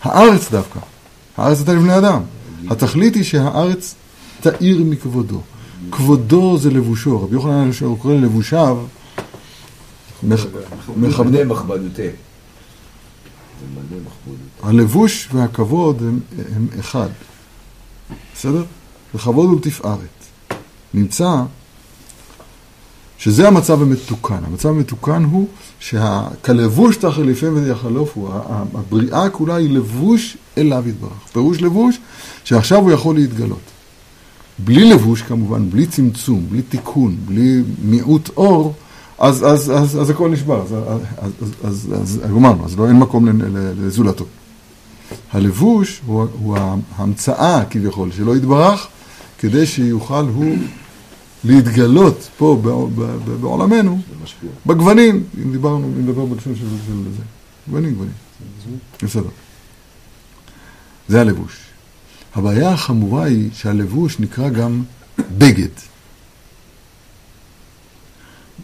הארץ 0.03 0.51
דווקא, 0.51 0.81
הארץ 1.37 1.59
הייתה 1.59 1.73
לבני 1.73 1.99
אדם. 1.99 2.23
התכלית 2.71 3.15
היא 3.15 3.25
שהארץ 3.25 3.95
תאיר 4.41 4.85
מכבודו. 4.85 5.41
כבודו 5.91 6.59
זה 6.59 6.71
לבושו, 6.71 7.23
רבי 7.23 7.35
יוחנן 7.35 7.71
הוא 7.81 7.99
קורא 7.99 8.15
ללבושיו 8.15 8.79
מכבדי 10.97 11.45
מכבדותי. 11.45 12.09
הלבוש 14.63 15.29
והכבוד 15.33 16.03
הם, 16.03 16.21
הם 16.57 16.67
אחד, 16.81 17.09
בסדר? 18.35 18.65
וכבוד 19.15 19.49
הוא 19.49 19.57
לתפארת. 19.57 19.99
נמצא 20.95 21.43
שזה 23.19 23.49
המצב 23.49 23.83
המתוקן. 23.83 24.45
המצב 24.47 24.69
המתוקן 24.69 25.25
הוא 25.25 25.49
שכלבוש 25.81 26.97
תחליפים 26.97 27.57
ויחלופו, 27.57 28.29
הבריאה 28.75 29.31
כולה 29.31 29.55
היא 29.55 29.71
לבוש 29.71 30.37
אליו 30.59 30.89
יתברך. 30.89 31.27
פירוש 31.33 31.63
לבוש 31.63 31.99
שעכשיו 32.45 32.79
הוא 32.79 32.93
יכול 32.93 33.15
להתגלות. 33.15 33.72
בלי 34.59 34.91
לבוש 34.91 35.23
כמובן, 35.23 35.71
בלי 35.71 35.87
צמצום, 35.87 36.47
בלי 36.51 36.63
תיקון, 36.63 37.17
בלי 37.27 37.63
מיעוט 37.83 38.31
אור, 38.37 38.75
אז, 39.19 39.47
אז, 39.47 39.71
אז, 39.71 40.01
אז 40.01 40.11
הכל 40.11 40.31
נשבר, 40.31 40.63
אז, 40.63 40.75
אז, 41.19 41.31
אז, 41.65 41.95
אז 42.03 42.21
גמרנו, 42.31 42.65
אז 42.65 42.79
לא 42.79 42.89
אין 42.89 42.99
מקום 42.99 43.29
לזולתו. 43.79 44.25
הלבוש 45.33 46.01
הוא, 46.07 46.27
הוא 46.39 46.59
ההמצאה 46.97 47.65
כביכול 47.71 48.13
שלא 48.13 48.37
יתברך, 48.37 48.87
כדי 49.39 49.67
שיוכל 49.67 50.25
הוא 50.35 50.57
להתגלות 51.45 52.29
פה 52.39 52.61
בעולמנו, 53.41 54.01
בגוונים, 54.67 55.25
אם 55.43 55.53
דיברנו, 55.53 55.87
אם 55.87 56.09
נדבר 56.09 56.25
בלשון 56.25 56.55
של 56.57 56.69
זה, 56.69 57.23
גוונים, 57.69 57.95
גוונים, 57.95 58.15
בסדר. 59.03 59.29
זה 61.09 61.21
הלבוש. 61.21 61.72
הבעיה 62.35 62.71
החמורה 62.71 63.25
היא 63.25 63.51
שהלבוש 63.55 64.21
נקרא 64.21 64.49
גם 64.49 64.83
בגד. 65.39 65.69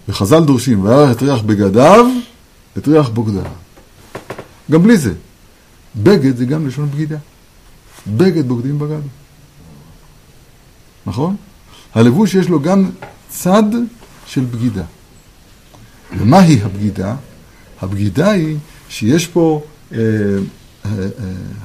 וחז"ל 0.09 0.45
דורשים, 0.45 0.85
וירח 0.85 1.17
את 1.17 1.23
ריח 1.23 1.43
בגדיו, 1.43 2.07
את 2.79 2.89
ריח 2.89 3.09
בוגדיו. 3.09 3.43
גם 4.71 4.83
בלי 4.83 4.97
זה. 4.97 5.15
בגד 5.97 6.37
זה 6.37 6.45
גם 6.45 6.67
לשון 6.67 6.91
בגידה. 6.91 7.19
בגד 8.07 8.49
בוגדים 8.49 8.79
בגד. 8.79 9.01
נכון? 11.07 11.37
הלבוש 11.95 12.35
יש 12.35 12.49
לו 12.49 12.61
גם 12.61 12.91
צד 13.29 13.63
של 14.27 14.45
בגידה. 14.45 14.85
ומהי 16.19 16.63
הבגידה? 16.63 17.17
הבגידה 17.81 18.31
היא 18.31 18.57
שיש 18.89 19.27
פה 19.27 19.63
אה, 19.93 19.99
אה, 19.99 20.41
אה, 20.85 21.09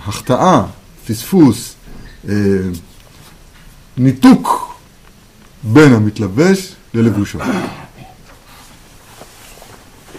החטאה, 0.06 0.66
פספוס, 1.08 1.76
ניתוק 3.98 4.76
בין 5.64 5.94
המתלבש 5.94 6.76
ללבושו. 6.94 7.40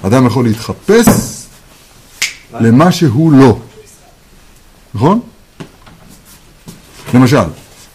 אדם 0.03 0.27
יכול 0.27 0.45
להתחפש 0.45 1.07
למה 2.53 2.93
שהוא 2.93 3.33
לא, 3.33 3.59
נכון? 4.95 5.21
למשל, 7.15 7.37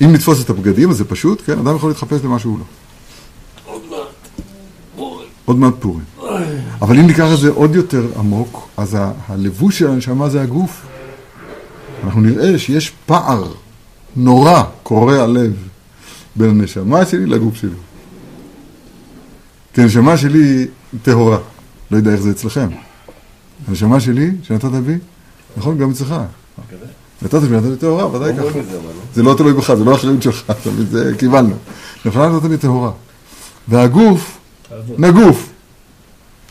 אם 0.02 0.14
נתפוס 0.14 0.44
את 0.46 0.50
הבגדים, 0.50 0.90
אז 0.90 0.98
זה 0.98 1.06
פשוט, 1.06 1.42
כן? 1.46 1.60
אדם 1.60 1.76
יכול 1.76 1.90
להתחפש 1.90 2.22
למה 2.24 2.40
שהוא 2.40 2.60
לא. 2.60 2.66
עוד 3.66 3.82
מעט 3.90 4.00
פורים. 4.96 5.28
עוד 5.46 5.58
מעט 5.58 5.74
פורים. 5.80 6.04
אבל 6.82 7.00
אם 7.00 7.08
ניקח 7.08 7.28
את 7.34 7.40
זה 7.40 7.50
עוד 7.50 7.76
יותר 7.76 8.08
עמוק, 8.20 8.68
אז 8.78 8.98
הלבוש 9.28 9.80
של 9.80 9.90
הנשמה 9.90 10.30
זה 10.30 10.42
הגוף. 10.42 10.82
אנחנו 12.04 12.22
נראה 12.22 12.60
שיש 12.60 12.92
פער 13.06 13.54
נורא, 14.16 14.64
קורע 14.84 15.28
לב, 15.28 15.54
בין 16.36 16.50
הנשמה 16.50 17.06
שלי 17.06 17.26
לגוף 17.26 17.56
שלי. 17.56 17.70
כי 19.74 19.82
הנשמה 19.82 20.18
שלי 20.18 20.68
טהורה. 21.02 21.38
לא 21.92 21.98
יודע 21.98 22.12
איך 22.12 22.22
זה 22.22 22.32
אצלכם. 22.32 22.70
הנשמה 23.68 24.00
שלי, 24.00 24.32
שנתת 24.44 24.66
בי, 24.66 24.98
נכון, 25.58 25.78
גם 25.78 25.92
אצלך. 25.92 26.16
נתת 27.22 27.40
בי, 27.40 27.56
נתת 27.56 27.66
לי 27.66 27.78
טהורה, 27.78 28.16
ודאי 28.16 28.34
ככה. 28.34 28.44
זה, 28.44 28.60
אבל 28.60 28.86
לא. 28.86 29.02
זה 29.14 29.24
לא 29.24 29.36
תלוי 29.38 29.54
בך, 29.54 29.74
זה 29.74 29.84
לא 29.84 29.96
אחריות 29.96 30.24
שלך? 30.24 30.52
זה 30.92 31.12
קיבלנו. 31.18 31.56
נכונה 32.06 32.30
נתת 32.30 32.50
לי 32.50 32.58
טהורה. 32.58 32.92
והגוף, 33.68 34.38
נגוף. 34.98 35.50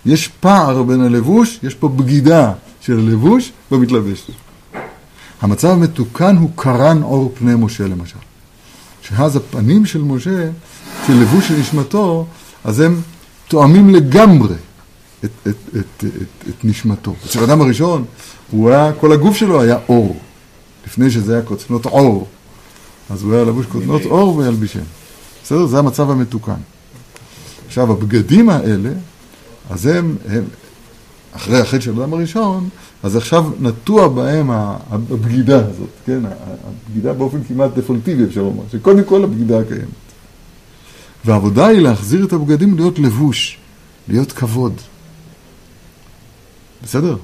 יש 0.06 0.28
פער 0.28 0.82
בין 0.82 1.00
הלבוש, 1.00 1.58
יש 1.62 1.74
פה 1.74 1.88
בגידה 1.88 2.52
של 2.80 2.98
הלבוש 2.98 3.52
במתלבש. 3.70 4.30
המצב 5.40 5.68
המתוקן 5.68 6.36
הוא 6.36 6.50
קרן 6.56 7.02
אור 7.02 7.32
פני 7.38 7.54
משה 7.54 7.86
למשל. 7.86 8.18
שאז 9.02 9.36
הפנים 9.36 9.86
של 9.86 10.02
משה, 10.02 10.50
של 11.06 11.12
לבוש 11.12 11.48
של 11.48 11.56
נשמתו, 11.60 12.26
אז 12.64 12.80
הם 12.80 13.00
תואמים 13.48 13.90
לגמרי 13.90 14.54
את, 15.24 15.30
את, 15.42 15.56
את, 15.76 16.04
את, 16.06 16.48
את 16.48 16.64
נשמתו. 16.64 17.14
אצל 17.26 17.40
האדם 17.40 17.60
הראשון, 17.60 18.04
הוא 18.50 18.70
היה, 18.70 18.92
כל 19.00 19.12
הגוף 19.12 19.36
שלו 19.36 19.60
היה 19.60 19.78
אור. 19.88 20.20
לפני 20.86 21.10
שזה 21.10 21.34
היה 21.34 21.42
קוצנות 21.42 21.86
עור. 21.86 22.26
אז 23.10 23.22
הוא 23.22 23.34
היה 23.34 23.44
לבוש 23.44 23.66
קוטנות 23.66 24.02
עור 24.04 24.36
וילבישם. 24.36 24.80
בסדר? 25.44 25.66
זה 25.66 25.78
המצב 25.78 26.10
המתוקן. 26.10 26.60
עכשיו, 27.66 27.92
הבגדים 27.92 28.50
האלה, 28.50 28.90
אז 29.70 29.86
הם, 29.86 30.16
הם 30.28 30.44
אחרי 31.32 31.60
החטא 31.60 31.80
של 31.80 32.00
האדם 32.00 32.12
הראשון, 32.12 32.68
אז 33.02 33.16
עכשיו 33.16 33.50
נטוע 33.60 34.08
בהם 34.08 34.50
הבגידה 34.50 35.58
הזאת, 35.66 35.88
כן? 36.06 36.20
הבגידה 36.86 37.12
באופן 37.12 37.44
כמעט 37.44 37.70
דפולטיבי, 37.78 38.24
אפשר 38.24 38.42
לומר, 38.42 38.62
שקודם 38.72 39.04
כל 39.04 39.24
הבגידה 39.24 39.60
הקיימת. 39.60 39.88
והעבודה 41.24 41.66
היא 41.66 41.80
להחזיר 41.80 42.24
את 42.24 42.32
הבגדים 42.32 42.76
להיות 42.76 42.98
לבוש, 42.98 43.58
להיות 44.08 44.32
כבוד. 44.32 44.72
בסדר? 46.82 47.16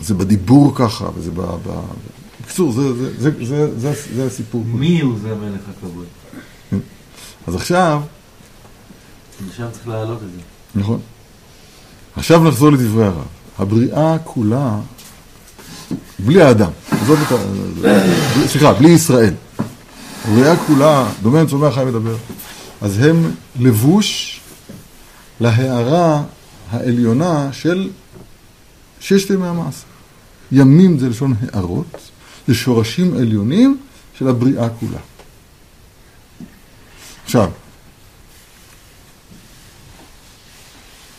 זה 0.00 0.14
בדיבור 0.14 0.72
ככה, 0.74 1.08
וזה 1.14 1.30
ב... 1.30 1.40
ב... 1.40 1.80
בקיצור, 2.42 2.72
זה, 2.72 2.94
זה, 2.94 3.10
זה, 3.18 3.44
זה, 3.44 3.78
זה, 3.78 3.92
זה 4.14 4.26
הסיפור. 4.26 4.64
מי 4.64 5.00
הוא 5.00 5.18
זה 5.22 5.32
המלך 5.32 5.60
הכבוד? 5.76 6.06
אז 7.46 7.54
עכשיו, 7.54 8.02
עכשיו 9.48 9.68
צריך 9.72 9.88
להעלות 9.88 10.22
את 10.22 10.28
זה. 10.32 10.40
נכון. 10.80 11.00
עכשיו 12.16 12.44
נחזור 12.44 12.72
לדברי 12.72 13.04
הרב. 13.04 13.26
הבריאה 13.58 14.18
כולה, 14.24 14.78
בלי 16.18 16.42
האדם, 16.42 16.70
עזוב 16.90 17.18
את 17.26 17.32
ה... 17.32 17.36
סליחה, 18.48 18.72
בלי 18.72 18.90
ישראל. 18.90 19.34
הבריאה 20.24 20.56
כולה, 20.56 21.08
דומה 21.22 21.42
לצומח 21.42 21.74
חי 21.74 21.84
מדבר, 21.84 22.16
אז 22.80 22.98
הם 22.98 23.30
לבוש 23.60 24.40
להערה 25.40 26.22
העליונה 26.70 27.48
של 27.52 27.90
ששת 29.00 29.30
ימי 29.30 29.46
המעשה. 29.46 29.84
ימים 30.52 30.98
זה 30.98 31.08
לשון 31.08 31.34
הערות, 31.52 32.10
זה 32.48 32.54
שורשים 32.54 33.16
עליונים 33.16 33.78
של 34.18 34.28
הבריאה 34.28 34.68
כולה. 34.68 34.98
עכשיו, 37.24 37.50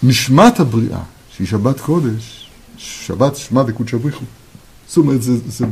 נשמת 0.04 0.60
הבריאה, 0.60 1.00
שהיא 1.38 1.48
שבת 1.48 1.80
קודש, 1.80 2.50
שבת 2.78 3.36
שמע 3.36 3.64
דקודש 3.64 3.94
בריחו. 3.94 4.26
זאת 4.88 4.98
אומרת, 4.98 5.22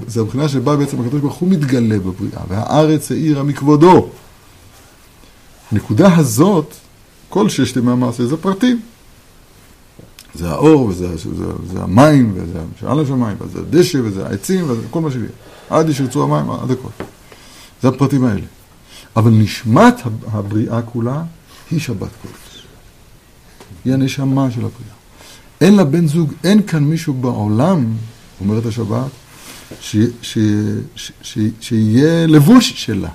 זה 0.08 0.22
הבחינה 0.22 0.50
שבה 0.50 0.76
בעצם 0.76 1.02
הקדוש 1.02 1.22
ברוך 1.22 1.36
הוא 1.36 1.50
מתגלה 1.50 2.00
בבריאה, 2.00 2.42
והארץ 2.48 3.12
האירה 3.12 3.44
מכבודו. 3.44 4.10
הנקודה 5.72 6.16
הזאת, 6.16 6.74
כל 7.30 7.50
ששת 7.50 7.78
ימי 7.78 7.92
המעשה 7.92 8.26
זה 8.26 8.38
פרטים. 8.38 8.82
זה 10.36 10.50
האור, 10.50 10.86
וזה 10.86 11.18
זה, 11.18 11.36
זה, 11.36 11.46
זה 11.74 11.84
המים, 11.84 12.34
וזה 12.36 12.60
שעל 12.80 13.00
השמיים, 13.00 13.38
וזה 13.40 13.60
הדשא, 13.60 13.98
וזה 14.04 14.28
העצים, 14.28 14.70
וזה 14.70 14.82
כל 14.92 15.02
מה 15.02 15.12
שיהיה. 15.12 15.28
עד 15.70 15.90
ישרצו 15.90 16.24
המים, 16.24 16.52
עד 16.52 16.72
הכל. 16.72 17.04
זה 17.82 17.88
הפרטים 17.88 18.26
האלה. 18.26 18.46
אבל 19.16 19.32
נשמת 19.32 19.96
הבריאה 20.32 20.82
כולה 20.82 21.24
היא 21.72 21.80
שבת 21.80 22.10
קודש. 22.22 22.66
היא 23.86 23.94
הנשמה 23.94 24.52
של 24.52 24.66
הבריאה. 24.66 24.96
אין 25.62 25.92
בן 25.92 26.08
זוג, 26.08 26.34
אין 26.44 26.62
כאן 26.68 26.84
מישהו 26.84 27.14
בעולם, 27.14 27.86
אומרת 28.42 28.66
השבת, 28.66 29.12
שיהיה 31.60 32.28
לבוש 32.28 32.74
שלה. 32.76 33.10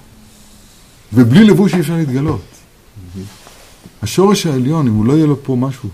ובלי 1.12 1.44
לבוש 1.44 1.74
אי 1.74 1.80
אפשר 1.80 1.96
להתגלות. 1.96 2.40
השורש 4.02 4.46
העליון, 4.46 4.86
אם 4.86 4.94
הוא 4.94 5.06
לא 5.06 5.12
יהיה 5.12 5.26
לו 5.26 5.42
פה 5.42 5.56
משהו 5.56 5.88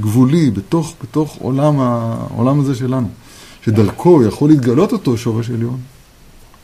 גבולי, 0.00 0.50
בתוך, 0.50 0.94
בתוך 1.02 1.36
עולם, 1.40 1.80
העולם 1.80 2.60
הזה 2.60 2.74
שלנו, 2.74 3.08
שדרכו 3.64 4.22
יכול 4.22 4.50
להתגלות 4.50 4.92
אותו 4.92 5.16
שורש 5.16 5.50
עליון, 5.50 5.80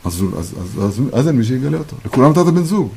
אז, 0.05 0.23
אז, 0.37 0.55
אז, 0.61 0.83
אז, 0.83 1.01
אז 1.13 1.27
אין 1.27 1.35
מי 1.35 1.43
שיגלה 1.43 1.77
אותו. 1.77 1.95
לכולם 2.05 2.31
נתת 2.31 2.45
בן 2.45 2.63
זוג. 2.63 2.89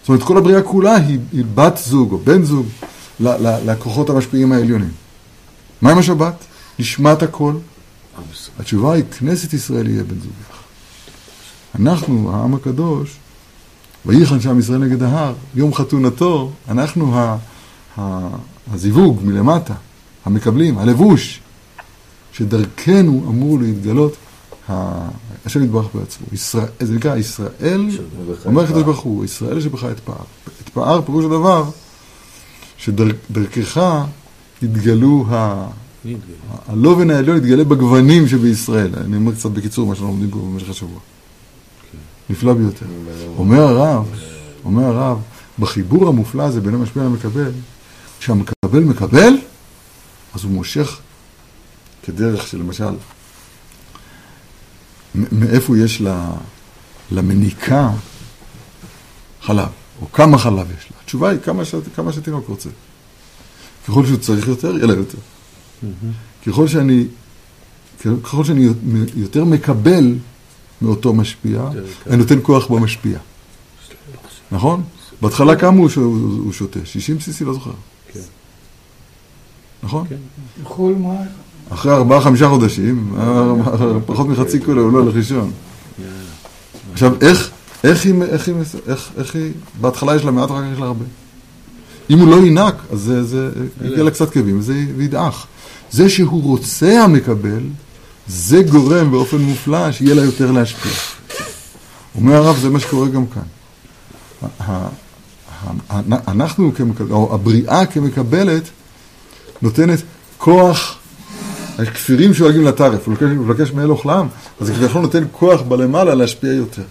זאת 0.00 0.08
אומרת, 0.08 0.22
כל 0.22 0.38
הבריאה 0.38 0.62
כולה 0.62 0.96
היא, 0.96 1.18
היא 1.32 1.44
בת 1.54 1.76
זוג 1.76 2.12
או 2.12 2.18
בן 2.18 2.42
זוג 2.44 2.66
לכוחות 3.20 4.10
המשפיעים 4.10 4.52
העליונים. 4.52 4.90
מה 5.82 5.90
עם 5.90 5.98
השבת? 5.98 6.34
נשמת 6.78 7.22
הכל? 7.22 7.54
התשובה 8.58 8.92
היא, 8.92 9.04
כנסת 9.18 9.52
ישראל 9.52 9.88
יהיה 9.88 10.02
בן 10.02 10.20
זוגך. 10.20 10.62
אנחנו, 11.74 12.32
העם 12.34 12.54
הקדוש, 12.54 13.16
ויחן 14.06 14.40
שם 14.40 14.58
ישראל 14.58 14.78
נגד 14.78 15.02
ההר, 15.02 15.34
יום 15.54 15.74
חתונתו, 15.74 16.50
אנחנו 16.68 17.18
ה, 17.18 17.36
ה, 17.98 18.28
הזיווג 18.72 19.20
מלמטה, 19.24 19.74
המקבלים, 20.24 20.78
הלבוש, 20.78 21.40
שדרכנו 22.32 23.24
אמור 23.28 23.58
להתגלות 23.58 24.16
השם 25.46 25.64
יתברך 25.64 25.86
בעצמו. 25.94 26.26
ישראל, 26.32 26.66
זה 26.80 26.94
נקרא 26.94 27.16
ישראל, 27.16 27.88
אומר 28.44 28.64
הקדוש 28.64 28.82
ברוך 28.82 29.00
הוא, 29.00 29.24
ישראל 29.24 29.60
שבך 29.60 29.84
אתפאר. 29.84 30.14
אתפאר 30.64 31.02
פירוש 31.02 31.24
הדבר 31.24 31.64
שדרכך 32.78 34.04
יתגלו 34.62 35.26
ה... 35.30 35.66
הלובן 36.68 37.10
העליון 37.10 37.36
יתגלה 37.36 37.64
בגוונים 37.64 38.28
שבישראל. 38.28 38.90
אני 39.04 39.16
אומר 39.16 39.32
קצת 39.32 39.50
בקיצור 39.50 39.86
מה 39.86 39.94
שאנחנו 39.94 40.12
לומדים 40.12 40.30
פה 40.30 40.38
במשך 40.38 40.70
השבוע. 40.70 40.98
נפלא 42.30 42.54
ביותר. 42.54 42.86
אומר 43.38 43.60
הרב, 43.60 44.06
אומר 44.64 44.84
הרב, 44.84 45.18
בחיבור 45.58 46.08
המופלא 46.08 46.42
הזה 46.42 46.60
בין 46.60 46.74
המשפיע 46.74 47.02
למקבל, 47.02 47.50
כשהמקבל 48.18 48.80
מקבל, 48.80 49.34
אז 50.34 50.44
הוא 50.44 50.52
מושך 50.52 50.98
כדרך 52.02 52.46
שלמשל, 52.46 52.94
מאיפה 55.14 55.78
יש 55.78 56.02
למניקה 57.12 57.90
חלב, 59.42 59.68
או 60.02 60.12
כמה 60.12 60.38
חלב 60.38 60.66
יש 60.78 60.90
לה. 60.90 60.96
התשובה 61.04 61.30
היא 61.30 61.38
כמה, 61.40 61.64
ש... 61.64 61.74
כמה 61.96 62.12
שתינוק 62.12 62.48
רוצה. 62.48 62.68
ככל 63.88 64.06
שהוא 64.06 64.16
צריך 64.18 64.48
יותר, 64.48 64.74
יהיה 64.76 64.86
לה 64.86 64.94
יותר. 64.94 65.18
ככל 66.46 66.68
שאני, 66.68 67.04
ככל 68.22 68.44
שאני 68.44 68.68
יותר 69.16 69.44
מקבל 69.44 70.14
מאותו 70.82 71.12
משפיע, 71.14 71.62
אני 72.06 72.16
נותן 72.16 72.38
כוח 72.42 72.66
במשפיע. 72.66 73.18
נכון? 74.52 74.82
בהתחלה 75.22 75.56
כמה 75.56 75.76
הוא 75.78 75.88
ש- 75.88 75.94
הוא 75.96 76.52
שותה? 76.52 76.78
60 76.84 77.16
cc, 77.16 77.44
לא 77.44 77.52
זוכר. 77.52 77.70
נכון? 79.82 80.06
יכול 80.62 80.94
מה? 80.98 81.14
אחרי 81.70 81.92
ארבעה, 81.92 82.20
חמישה 82.20 82.48
חודשים, 82.48 83.14
אה, 83.18 83.52
פחות 84.06 84.26
מחצי 84.28 84.60
קילו, 84.60 84.82
הוא 84.82 84.92
לא 84.92 84.98
הולך 84.98 85.14
לישון. 85.16 85.50
עכשיו, 86.92 87.12
איך, 87.20 87.50
איך 87.84 88.04
היא, 88.04 88.22
איך 88.22 88.48
היא, 88.48 88.54
איך, 88.86 89.10
איך 89.16 89.34
היא, 89.34 89.52
בהתחלה 89.80 90.16
יש 90.16 90.24
לה 90.24 90.30
מעט, 90.30 90.50
אחר 90.50 90.62
כך 90.62 90.72
יש 90.72 90.78
לה 90.78 90.86
הרבה. 90.86 91.04
אם 92.10 92.18
הוא 92.18 92.28
לא 92.28 92.46
ינק, 92.46 92.74
אז 92.92 93.00
זה, 93.00 93.24
זה, 93.24 93.50
יגיע 93.84 94.04
לה 94.04 94.10
קצת 94.10 94.30
כאבים, 94.30 94.58
וזה 94.58 94.84
וידעך. 94.96 95.46
זה 95.90 96.08
שהוא 96.08 96.42
רוצה 96.42 97.04
המקבל, 97.04 97.62
זה 98.28 98.62
גורם 98.62 99.10
באופן 99.10 99.38
מופלא 99.38 99.92
שיהיה 99.92 100.14
לה 100.14 100.22
יותר 100.22 100.50
להשפיע. 100.50 100.92
אומר 102.14 102.34
הרב, 102.34 102.56
זה 102.56 102.70
מה 102.70 102.80
שקורה 102.80 103.08
גם 103.08 103.24
כאן. 103.26 103.42
אנחנו 106.28 106.74
כמקבל, 106.74 107.12
או 107.12 107.34
הבריאה 107.34 107.86
כמקבלת, 107.86 108.62
נותנת 109.62 109.98
כוח 110.38 110.98
הכפירים 111.78 112.34
שואגים 112.34 112.64
לטרף, 112.64 113.08
הוא 113.08 113.16
מבקש 113.22 113.72
מאל 113.72 113.90
אוכלם, 113.90 114.28
אז 114.60 114.66
זה 114.66 114.74
כביכול 114.74 115.02
נותן 115.02 115.24
כוח 115.32 115.62
בלמעלה 115.62 116.14
להשפיע 116.14 116.52
יותר. 116.52 116.82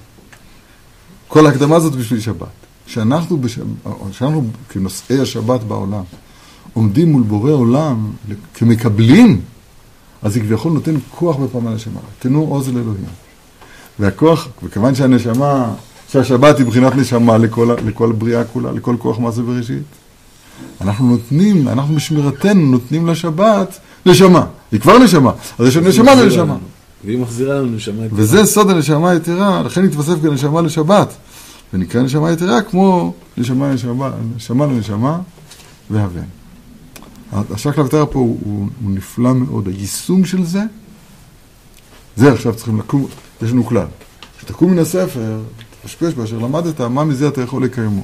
כל 1.27 1.45
ההקדמה 1.45 1.75
הזאת 1.75 1.95
בשביל 1.95 2.19
שבת. 2.19 2.64
שאנחנו, 2.87 3.37
בש... 3.37 3.59
שאנחנו 4.11 4.43
כנושאי 4.69 5.19
השבת 5.19 5.63
בעולם, 5.63 6.03
עומדים 6.73 7.11
מול 7.11 7.23
בורא 7.23 7.51
עולם 7.51 8.11
כמקבלים, 8.53 9.41
אז 10.21 10.33
זה 10.33 10.39
כביכול 10.39 10.71
נותן 10.71 10.95
כוח 11.09 11.35
בפעם 11.35 11.67
הנשמה. 11.67 11.99
תנו 12.19 12.47
עוז 12.49 12.69
לאלוהים. 12.69 13.05
והכוח, 13.99 14.47
וכיוון 14.63 14.95
שהנשמה, 14.95 15.73
שהשבת 16.09 16.57
היא 16.57 16.65
מבחינת 16.65 16.95
נשמה 16.95 17.37
לכל, 17.37 17.75
לכל 17.85 18.11
בריאה 18.11 18.43
כולה, 18.43 18.71
לכל 18.71 18.95
כוח 18.99 19.19
מעשה 19.19 19.41
בראשית, 19.41 19.83
אנחנו 20.81 21.07
נותנים, 21.07 21.67
אנחנו 21.67 21.95
בשמירתנו 21.95 22.61
נותנים 22.61 23.07
לשבת 23.07 23.79
נשמה. 24.05 24.45
היא 24.71 24.79
כבר 24.79 24.97
נשמה, 24.97 25.31
אז 25.59 25.67
יש 25.67 25.77
נשמה 25.77 26.11
ונשמה. 26.11 26.55
והיא 27.05 27.19
מחזירה 27.19 27.55
לנו 27.55 27.75
נשמה 27.75 28.05
יתרה. 28.05 28.19
וזה 28.19 28.45
סוד 28.45 28.69
הנשמה 28.69 29.09
היתרה, 29.09 29.61
לכן 29.65 29.85
התווסף 29.85 30.21
גם 30.21 30.33
נשמה 30.33 30.61
לשבת. 30.61 31.13
ונקרא 31.73 32.01
נשמה 32.01 32.31
יתרה 32.31 32.61
כמו 32.61 33.13
נשמה 33.37 33.67
לנשמה, 33.71 34.11
נשמה 34.35 34.65
לנשמה 34.65 35.19
והבן. 35.89 36.25
השקלא 37.31 37.83
ותרא 37.83 38.05
פה 38.05 38.19
הוא, 38.19 38.39
הוא, 38.45 38.67
הוא 38.83 38.91
נפלא 38.91 39.33
מאוד. 39.33 39.67
היישום 39.67 40.25
של 40.25 40.45
זה, 40.45 40.61
זה 42.15 42.31
עכשיו 42.31 42.55
צריכים 42.55 42.79
לקום, 42.79 43.07
יש 43.41 43.51
לנו 43.51 43.65
כלל. 43.65 43.87
כשתקום 44.37 44.71
מן 44.71 44.79
הספר, 44.79 45.41
תפשפש 45.81 46.13
באשר 46.13 46.37
למדת, 46.37 46.81
מה 46.81 47.03
מזה 47.03 47.27
אתה 47.27 47.41
יכול 47.41 47.63
לקיימו. 47.63 48.03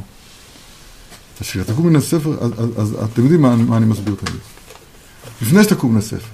כשתקום 1.40 1.88
מן 1.88 1.96
הספר, 1.96 2.38
אז, 2.42 2.52
אז, 2.58 2.70
אז 2.78 2.96
אתם 3.04 3.22
יודעים 3.22 3.42
מה, 3.42 3.56
מה 3.56 3.78
אני 3.78 3.86
מסביר 3.86 4.16
תמיד. 4.16 4.40
לפני 5.42 5.64
שתקום 5.64 5.92
מן 5.92 5.98
הספר, 5.98 6.28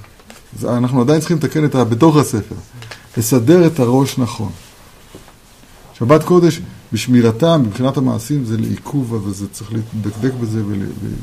אנחנו 0.63 1.01
עדיין 1.01 1.19
צריכים 1.19 1.37
לתקן 1.37 1.65
את 1.65 1.75
ה... 1.75 1.83
בתוך 1.83 2.17
הספר, 2.17 2.55
לסדר 3.17 3.67
את 3.67 3.79
הראש 3.79 4.17
נכון. 4.17 4.51
שבת 5.99 6.23
קודש, 6.23 6.61
בשמירתה, 6.93 7.57
מבחינת 7.57 7.97
המעשים, 7.97 8.45
זה 8.45 8.57
לעיכוב, 8.57 9.13
וזה 9.13 9.47
צריך 9.47 9.71
להתדקדק 9.73 10.33
בזה 10.33 10.61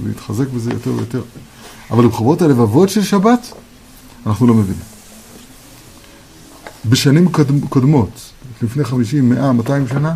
ולהתחזק 0.02 0.48
בזה 0.48 0.70
יותר 0.72 0.92
ויותר. 0.92 1.22
אבל 1.90 2.06
בחובות 2.08 2.42
הלבבות 2.42 2.88
של 2.88 3.02
שבת, 3.02 3.52
אנחנו 4.26 4.46
לא 4.46 4.54
מבינים. 4.54 4.82
בשנים 6.86 7.28
קודמות, 7.68 8.30
לפני 8.62 8.84
50, 8.84 9.28
100, 9.30 9.52
200 9.52 9.88
שנה, 9.88 10.14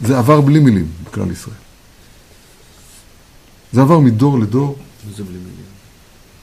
זה 0.00 0.18
עבר 0.18 0.40
בלי 0.40 0.58
מילים 0.58 0.86
בכלל 1.04 1.30
ישראל. 1.30 1.56
זה 3.72 3.82
עבר 3.82 3.98
מדור 3.98 4.38
לדור. 4.38 4.76
זה 5.16 5.24
בלי 5.24 5.38
מילים? 5.38 5.52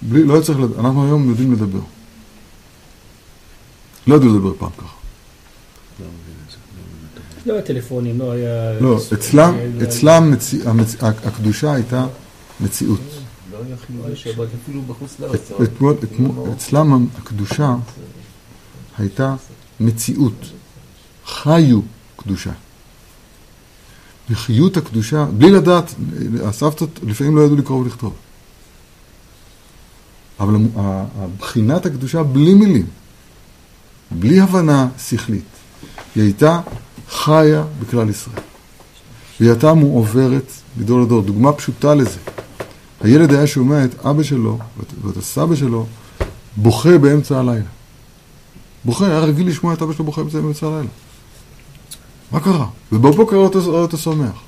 בלי, 0.02 0.24
לא 0.24 0.34
היה 0.34 0.44
צריך, 0.44 0.60
אנחנו 0.80 1.06
היום 1.06 1.30
יודעים 1.30 1.54
לדבר. 1.54 1.82
לא 4.08 4.16
ידעו 4.16 4.30
לדבר 4.30 4.54
פעם 4.60 4.70
ככה. 4.78 4.99
לא 7.50 7.54
היה 7.54 7.62
טלפונים, 7.62 8.20
לא 8.20 8.32
היה... 8.32 8.80
לא, 8.80 9.00
אצלם, 9.14 9.56
אצלם 9.84 10.34
הקדושה 11.02 11.74
הייתה 11.74 12.08
מציאות. 12.60 13.00
לא 13.52 13.58
היה 13.68 13.76
חילולי 13.88 14.16
שבת 14.16 14.48
אפילו 14.64 14.82
בחוץ 14.82 15.20
לארץ. 15.20 15.52
אצלם 16.54 17.08
הקדושה 17.18 17.76
הייתה 18.98 19.36
מציאות. 19.80 20.46
חיו 21.26 21.80
קדושה. 22.16 22.52
וחיות 24.30 24.78
הקדושה, 24.78 25.26
בלי 25.26 25.52
לדעת, 25.52 25.94
הסבתות 26.44 27.00
לפעמים 27.04 27.36
לא 27.36 27.42
ידעו 27.42 27.56
לקרוא 27.56 27.82
ולכתוב. 27.82 28.14
אבל 30.40 30.56
בחינת 31.40 31.86
הקדושה 31.86 32.24
בלי 32.24 32.54
מילים, 32.54 32.86
בלי 34.12 34.40
הבנה 34.40 34.88
שכלית, 34.98 35.44
היא 36.16 36.24
הייתה 36.24 36.62
חיה 37.10 37.64
בכלל 37.80 38.10
ישראל. 38.10 38.40
והיא 39.40 39.52
הייתה 39.52 39.74
מועברת 39.74 40.52
מדור 40.78 41.02
לדור. 41.02 41.22
דוגמה 41.22 41.54
פשוטה 41.54 41.96
לזה. 41.96 42.20
הילד 43.02 43.34
היה 43.34 43.48
שומע 43.48 43.86
את 43.86 44.06
אבא 44.06 44.24
שלו 44.24 44.60
ואת 45.04 45.18
הסבא 45.18 45.56
שלו 45.56 45.86
בוכה 46.58 46.98
באמצע 46.98 47.40
הלילה. 47.40 47.66
בוכה, 48.86 49.08
היה 49.08 49.20
רגיל 49.20 49.48
לשמוע 49.48 49.74
את 49.74 49.82
אבא 49.82 49.94
שלו 49.94 50.06
בוכה 50.06 50.24
באמצע 50.24 50.68
הלילה. 50.68 50.90
מה 52.32 52.40
קרה? 52.40 52.68
ובבוקר 52.92 53.36
ראו 53.36 53.82
אותו 53.82 53.98
שמח. 53.98 54.42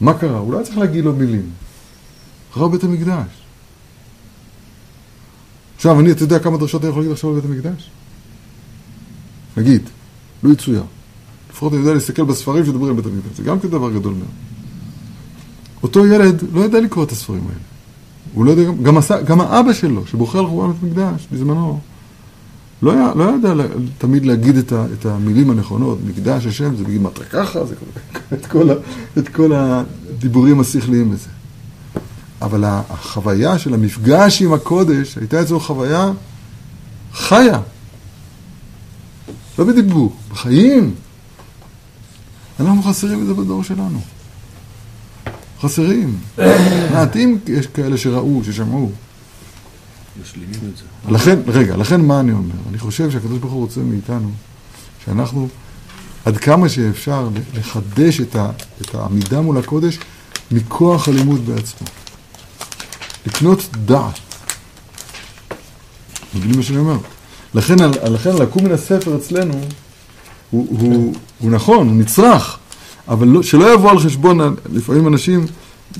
מה 0.00 0.14
קרה? 0.14 0.38
הוא 0.38 0.52
לא 0.52 0.62
צריך 0.62 0.78
להגיד 0.78 1.04
לו 1.04 1.12
מילים. 1.12 1.50
ראו 2.56 2.70
בית 2.70 2.84
המקדש. 2.84 3.26
עכשיו, 5.76 6.00
אני, 6.00 6.10
אתה 6.10 6.22
יודע 6.22 6.38
כמה 6.38 6.58
דרשות 6.58 6.82
אני 6.82 6.90
יכול 6.90 7.02
להגיד 7.02 7.12
עכשיו 7.12 7.30
על 7.30 7.40
בית 7.40 7.44
המקדש? 7.44 7.90
נגיד, 9.56 9.82
לא 10.42 10.52
יצויר. 10.52 10.84
לפחות 11.60 11.72
אני 11.72 11.80
יודע 11.80 11.94
להסתכל 11.94 12.22
בספרים 12.22 12.66
שדברים 12.66 12.96
בית 12.96 13.06
המקדש, 13.06 13.36
זה 13.36 13.42
גם 13.42 13.60
כן 13.60 13.68
דבר 13.68 13.90
גדול 13.90 14.14
מאוד. 14.14 14.28
אותו 15.82 16.06
ילד 16.06 16.42
לא 16.52 16.60
ידע 16.60 16.80
לקרוא 16.80 17.04
את 17.04 17.12
הספרים 17.12 17.42
האלה. 17.42 17.60
הוא 18.34 18.44
לא 18.44 18.50
יודע, 18.50 18.64
גם, 18.64 18.82
גם, 18.82 18.98
עשה, 18.98 19.22
גם 19.22 19.40
האבא 19.40 19.72
שלו, 19.72 20.06
שבוחר 20.06 20.38
על 20.38 20.46
חורבן 20.46 20.72
המקדש 20.82 21.28
בזמנו, 21.32 21.80
לא, 22.82 22.92
היה, 22.92 23.12
לא 23.16 23.32
ידע 23.38 23.54
לה, 23.54 23.64
תמיד 23.98 24.26
להגיד 24.26 24.56
את, 24.56 24.72
ה, 24.72 24.84
את 24.92 25.06
המילים 25.06 25.50
הנכונות, 25.50 25.98
מקדש 26.06 26.46
השם, 26.46 26.76
זה 26.76 26.84
בגיל 26.84 27.00
מטרה 27.00 27.24
ככה, 27.24 27.64
זה 27.64 27.74
את 28.34 28.46
כל, 28.46 28.68
את 29.18 29.28
כל 29.28 29.52
הדיבורים 29.52 30.60
השכליים 30.60 31.10
בזה. 31.10 31.28
אבל 32.42 32.64
החוויה 32.64 33.58
של 33.58 33.74
המפגש 33.74 34.42
עם 34.42 34.52
הקודש 34.52 35.18
הייתה 35.18 35.42
אצלו 35.42 35.60
חוויה 35.60 36.12
חיה. 37.12 37.60
לא 39.58 39.64
בדיבור, 39.64 40.16
בחיים. 40.30 40.94
אנחנו 42.60 42.82
חסרים 42.82 43.22
את 43.22 43.26
זה 43.26 43.34
בדור 43.34 43.64
שלנו. 43.64 44.00
חסרים. 45.60 46.18
מעטים 46.92 47.38
יש 47.46 47.66
כאלה 47.66 47.96
שראו, 47.96 48.44
ששמעו. 48.44 48.90
משלימים 50.22 50.60
את 50.72 50.76
זה. 50.76 51.12
לכן, 51.14 51.38
רגע, 51.46 51.76
לכן 51.76 52.00
מה 52.00 52.20
אני 52.20 52.32
אומר? 52.32 52.54
אני 52.70 52.78
חושב 52.78 53.10
שהקדוש 53.10 53.38
ברוך 53.38 53.52
הוא 53.52 53.60
רוצה 53.60 53.80
מאיתנו 53.80 54.30
שאנחנו 55.04 55.48
עד 56.24 56.36
כמה 56.36 56.68
שאפשר 56.68 57.28
לחדש 57.54 58.20
את, 58.20 58.36
ה, 58.36 58.50
את 58.80 58.94
העמידה 58.94 59.40
מול 59.40 59.58
הקודש 59.58 59.98
מכוח 60.50 61.08
הלימוד 61.08 61.46
בעצמו. 61.46 61.86
לקנות 63.26 63.68
דעת. 63.84 64.18
מבינים 66.34 66.56
מה 66.56 66.62
שאני 66.62 66.78
אומר? 66.78 66.96
לכן, 67.54 67.76
לכן 68.12 68.36
לקום 68.36 68.64
מן 68.64 68.72
הספר 68.72 69.16
אצלנו 69.16 69.60
הוא, 70.50 70.66
הוא, 70.70 71.14
הוא 71.38 71.50
נכון, 71.50 71.88
הוא 71.88 71.96
נצרך, 71.96 72.58
אבל 73.08 73.28
לא, 73.28 73.42
שלא 73.42 73.74
יבוא 73.74 73.90
על 73.90 73.98
חשבון 73.98 74.56
לפעמים 74.72 75.08
אנשים 75.08 75.46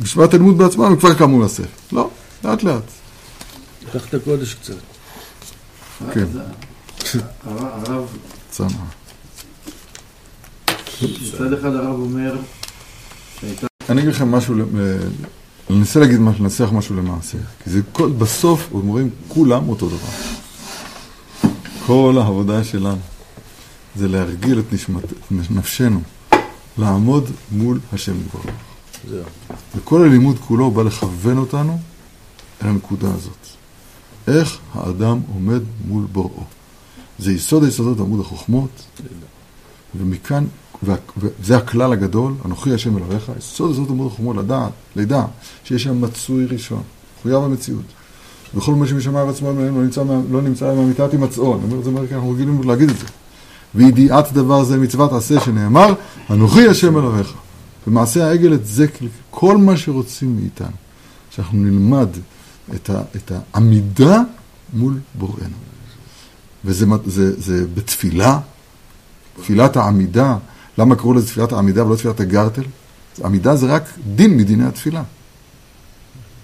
בשבעת 0.02 0.34
הלימוד 0.34 0.58
בעצמם, 0.58 0.84
הם 0.84 0.96
כבר 0.96 1.14
קמו 1.14 1.44
לספר. 1.44 1.64
לא, 1.92 2.10
לאט 2.44 2.62
לאט. 2.62 2.82
קח 3.92 4.06
את 4.08 4.14
הקודש 4.14 4.54
קצת. 4.54 4.74
כן. 6.12 6.26
הרב... 7.44 8.04
צמא. 8.50 8.68
מצד 11.02 11.52
אחד 11.52 11.74
הרב 11.74 12.00
אומר 12.00 12.36
אני 13.90 14.00
אגיד 14.00 14.14
לכם 14.14 14.30
משהו, 14.30 14.54
אני 14.54 15.78
אנסה 15.78 16.00
להגיד 16.00 16.20
משהו, 16.20 16.44
לנסח 16.44 16.68
משהו 16.72 16.96
למעשה. 16.96 17.38
כי 17.64 17.70
זה 17.70 17.80
כל, 17.92 18.10
בסוף 18.10 18.68
אומרים 18.72 19.10
כולם 19.28 19.68
אותו 19.68 19.88
דבר. 19.88 20.32
כל 21.86 22.16
העבודה 22.20 22.64
שלנו 22.64 22.98
זה 23.96 24.08
להרגיל 24.08 24.58
את 24.58 24.72
נשמת, 24.72 25.04
נפשנו, 25.50 26.00
לעמוד 26.78 27.30
מול 27.52 27.80
השם 27.92 28.12
יתברך. 28.20 28.54
זהו. 29.08 29.24
וכל 29.76 30.04
הלימוד 30.04 30.38
כולו 30.38 30.70
בא 30.70 30.82
לכוון 30.82 31.38
אותנו 31.38 31.78
אל 32.62 32.68
הנקודה 32.68 33.08
הזאת. 33.14 33.46
איך 34.28 34.58
האדם 34.74 35.20
עומד 35.34 35.60
מול 35.88 36.06
בוראו. 36.12 36.44
זה 37.18 37.32
יסוד 37.32 37.64
היסודות 37.64 38.00
עמוד 38.00 38.20
החוכמות, 38.20 38.70
ומכאן, 39.94 40.44
וזה 41.16 41.56
הכלל 41.56 41.92
הגדול, 41.92 42.34
אנוכי 42.44 42.74
השם 42.74 42.98
אלוהיך, 42.98 43.32
יסוד 43.38 43.70
יסודות 43.70 43.90
עמוד 43.90 44.06
החוכמות, 44.06 44.36
לדעת, 44.36 44.72
לידע, 44.96 45.24
שיש 45.64 45.82
שם 45.82 46.00
מצוי 46.00 46.46
ראשון, 46.46 46.82
מחויב 47.18 47.36
המציאות. 47.36 47.84
וכל 48.54 48.74
מה 48.74 48.86
שמשמע 48.86 49.30
עצמו 49.30 49.52
לא 49.52 49.82
נמצא, 49.82 50.02
לא 50.30 50.42
נמצא 50.42 50.74
מהמיטת 50.74 51.12
הימצאו, 51.12 51.54
אני 51.54 51.64
אומר 51.64 51.78
את 51.78 51.84
זה 51.84 51.90
כי 52.08 52.14
אנחנו 52.14 52.30
רגילים 52.30 52.62
להגיד 52.62 52.90
את 52.90 52.98
זה. 52.98 53.06
וידיעת 53.74 54.32
דבר 54.32 54.64
זה 54.64 54.78
מצוות 54.78 55.12
עשה 55.12 55.40
שנאמר, 55.40 55.94
אנוכי 56.30 56.68
השם 56.68 56.98
אלוהיך. 56.98 57.32
במעשה 57.86 58.28
העגל 58.28 58.54
את 58.54 58.66
זה, 58.66 58.86
כל 59.30 59.56
מה 59.56 59.76
שרוצים 59.76 60.36
מאיתנו, 60.36 60.76
שאנחנו 61.30 61.58
נלמד 61.58 62.08
את, 62.74 62.90
ה, 62.90 63.02
את 63.16 63.32
העמידה 63.54 64.22
מול 64.72 64.98
בוראנו. 65.14 65.56
וזה 66.64 66.86
זה, 67.06 67.40
זה 67.40 67.66
בתפילה, 67.74 68.38
תפילת 69.36 69.76
העמידה, 69.76 70.36
למה 70.78 70.96
קראו 70.96 71.14
לזה 71.14 71.26
תפילת 71.26 71.52
העמידה 71.52 71.86
ולא 71.86 71.96
תפילת 71.96 72.20
הגרטל? 72.20 72.62
עמידה 73.24 73.56
זה 73.56 73.66
רק 73.66 73.82
דין 74.14 74.36
מדיני 74.36 74.64
התפילה. 74.64 75.02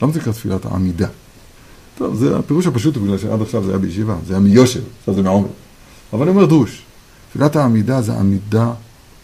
למה 0.02 0.12
זה 0.12 0.18
נקרא 0.18 0.32
תפילת 0.32 0.64
העמידה? 0.64 1.08
טוב, 1.98 2.14
זה 2.14 2.38
הפירוש 2.38 2.66
הפשוט, 2.66 2.96
בגלל 2.96 3.18
שעד 3.18 3.42
עכשיו 3.42 3.64
זה 3.64 3.70
היה 3.70 3.78
בישיבה, 3.78 4.16
זה 4.26 4.32
היה 4.32 4.40
מיושר, 4.40 4.80
עכשיו 4.98 5.14
זה 5.14 5.22
מעומר. 5.22 5.48
אבל 6.12 6.22
אני 6.22 6.30
אומר 6.30 6.46
דרוש, 6.46 6.82
תפילת 7.36 7.56
העמידה 7.56 8.02
זה 8.02 8.12
עמידה 8.12 8.72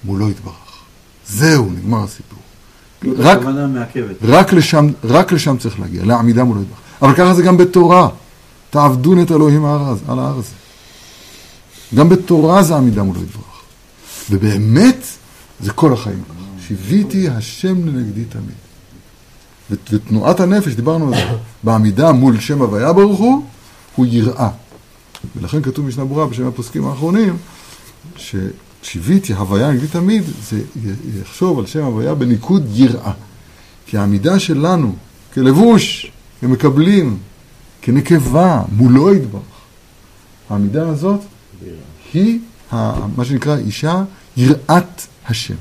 מולו 0.04 0.30
יתברך. 0.30 0.52
זהו, 1.28 1.70
נגמר 1.70 2.04
הסיפור. 2.04 2.38
רק, 3.18 3.38
הכוונה 3.38 3.66
מעכבת. 3.66 4.16
רק, 4.22 4.52
לשם, 4.52 4.86
רק 5.04 5.32
לשם 5.32 5.56
צריך 5.56 5.80
להגיע, 5.80 6.04
לעמידה 6.04 6.44
מול 6.44 6.58
יתברך. 6.62 6.78
אבל 7.02 7.14
ככה 7.14 7.34
זה 7.34 7.42
גם 7.42 7.56
בתורה. 7.56 8.08
תעבדון 8.70 9.22
את 9.22 9.30
אלוהים 9.32 9.64
הארץ, 9.64 9.98
על 10.08 10.18
ההר 10.18 10.38
הזה. 10.38 10.48
גם 11.94 12.08
בתורה 12.08 12.62
זה 12.62 12.76
עמידה 12.76 13.02
מול 13.02 13.16
יתברך. 13.16 13.60
ובאמת, 14.30 15.04
זה 15.60 15.72
כל 15.72 15.92
החיים. 15.92 16.22
שיוויתי 16.66 17.28
השם 17.28 17.88
לנגדי 17.88 18.24
תמיד. 18.24 18.56
ות- 19.70 19.90
ותנועת 19.92 20.40
הנפש, 20.40 20.72
דיברנו 20.72 21.08
על 21.08 21.14
זה, 21.14 21.36
בעמידה 21.64 22.12
מול 22.12 22.40
שם 22.40 22.62
הוויה 22.62 22.92
ברוך 22.92 23.18
הוא, 23.18 23.44
הוא 23.96 24.06
יראה. 24.08 24.48
ולכן 25.36 25.62
כתוב 25.62 25.86
משנה 25.86 26.04
ברורה 26.04 26.26
בשם 26.26 26.46
הפוסקים 26.46 26.86
האחרונים, 26.86 27.36
ששיוויתי 28.16 29.32
הוויה 29.32 29.72
נגדי 29.72 29.86
תמיד, 29.86 30.22
זה 30.48 30.60
יחשוב 31.20 31.58
על 31.58 31.66
שם 31.66 31.84
הוויה 31.84 32.14
בניקוד 32.14 32.66
יראה. 32.72 33.12
כי 33.86 33.98
העמידה 33.98 34.38
שלנו 34.38 34.94
כלבוש, 35.34 36.12
כמקבלים, 36.40 37.18
כנקבה, 37.82 38.62
מולו 38.72 39.14
יתברך. 39.14 39.42
העמידה 40.50 40.88
הזאת 40.88 41.20
היא 42.12 42.38
מה 43.16 43.24
שנקרא 43.24 43.56
אישה 43.56 44.04
יראת 44.36 45.02
השם. 45.28 45.54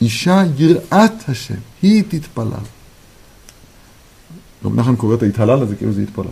אישה 0.00 0.42
יראת 0.56 1.28
השם, 1.28 1.54
היא 1.82 2.02
תתפלל. 2.08 2.64
רב 4.64 4.74
נחמן 4.74 4.96
קורא 4.96 5.14
את 5.14 5.22
ההתהלל 5.22 5.62
הזה 5.62 5.76
כאילו 5.76 5.92
זה 5.92 6.02
התפלל. 6.02 6.24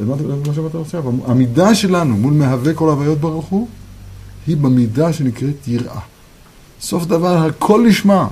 הבנת 0.00 0.46
מה 0.46 0.54
שאמרת 0.54 0.74
עכשיו? 0.74 1.04
המידה 1.26 1.74
שלנו 1.74 2.16
מול 2.16 2.32
מהווה 2.32 2.74
כל 2.74 2.90
הוויות 2.90 3.18
ברוך 3.18 3.46
הוא, 3.46 3.68
היא 4.46 4.56
במידה 4.56 5.12
שנקראת 5.12 5.68
יראה. 5.68 6.00
סוף 6.80 7.04
דבר 7.04 7.46
הכל 7.46 7.86
נשמע. 7.88 8.26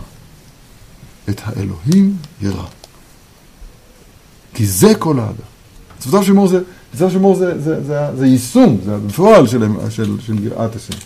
את 1.28 1.40
האלוהים 1.44 2.16
ירא. 2.42 2.64
כי 4.54 4.66
זה 4.66 4.94
כל 4.98 5.18
האדם. 5.18 5.32
מצוותיו 5.98 6.24
של 6.24 6.32
מור 6.32 6.48
זה, 6.48 6.60
מצוותיו 6.94 7.10
של 7.10 7.18
מור 7.18 7.36
זה, 7.36 7.60
זה, 7.60 7.84
זה, 7.84 8.16
זה 8.16 8.26
יישום, 8.26 8.78
זה 8.84 8.96
בפועל 8.98 9.46
של, 9.46 9.62
של, 9.90 10.20
של 10.20 10.44
יראת 10.44 10.76
השם. 10.76 10.98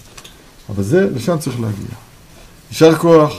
אבל 0.69 0.83
זה, 0.83 1.11
לשם 1.15 1.39
צריך 1.39 1.61
להגיע. 1.61 1.97
יישר 2.71 2.95
כוח. 2.97 3.33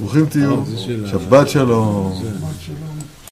ברוכים 0.00 0.26
תהיו, 0.26 0.62
שבת 1.06 1.48
שלום. 1.48 2.22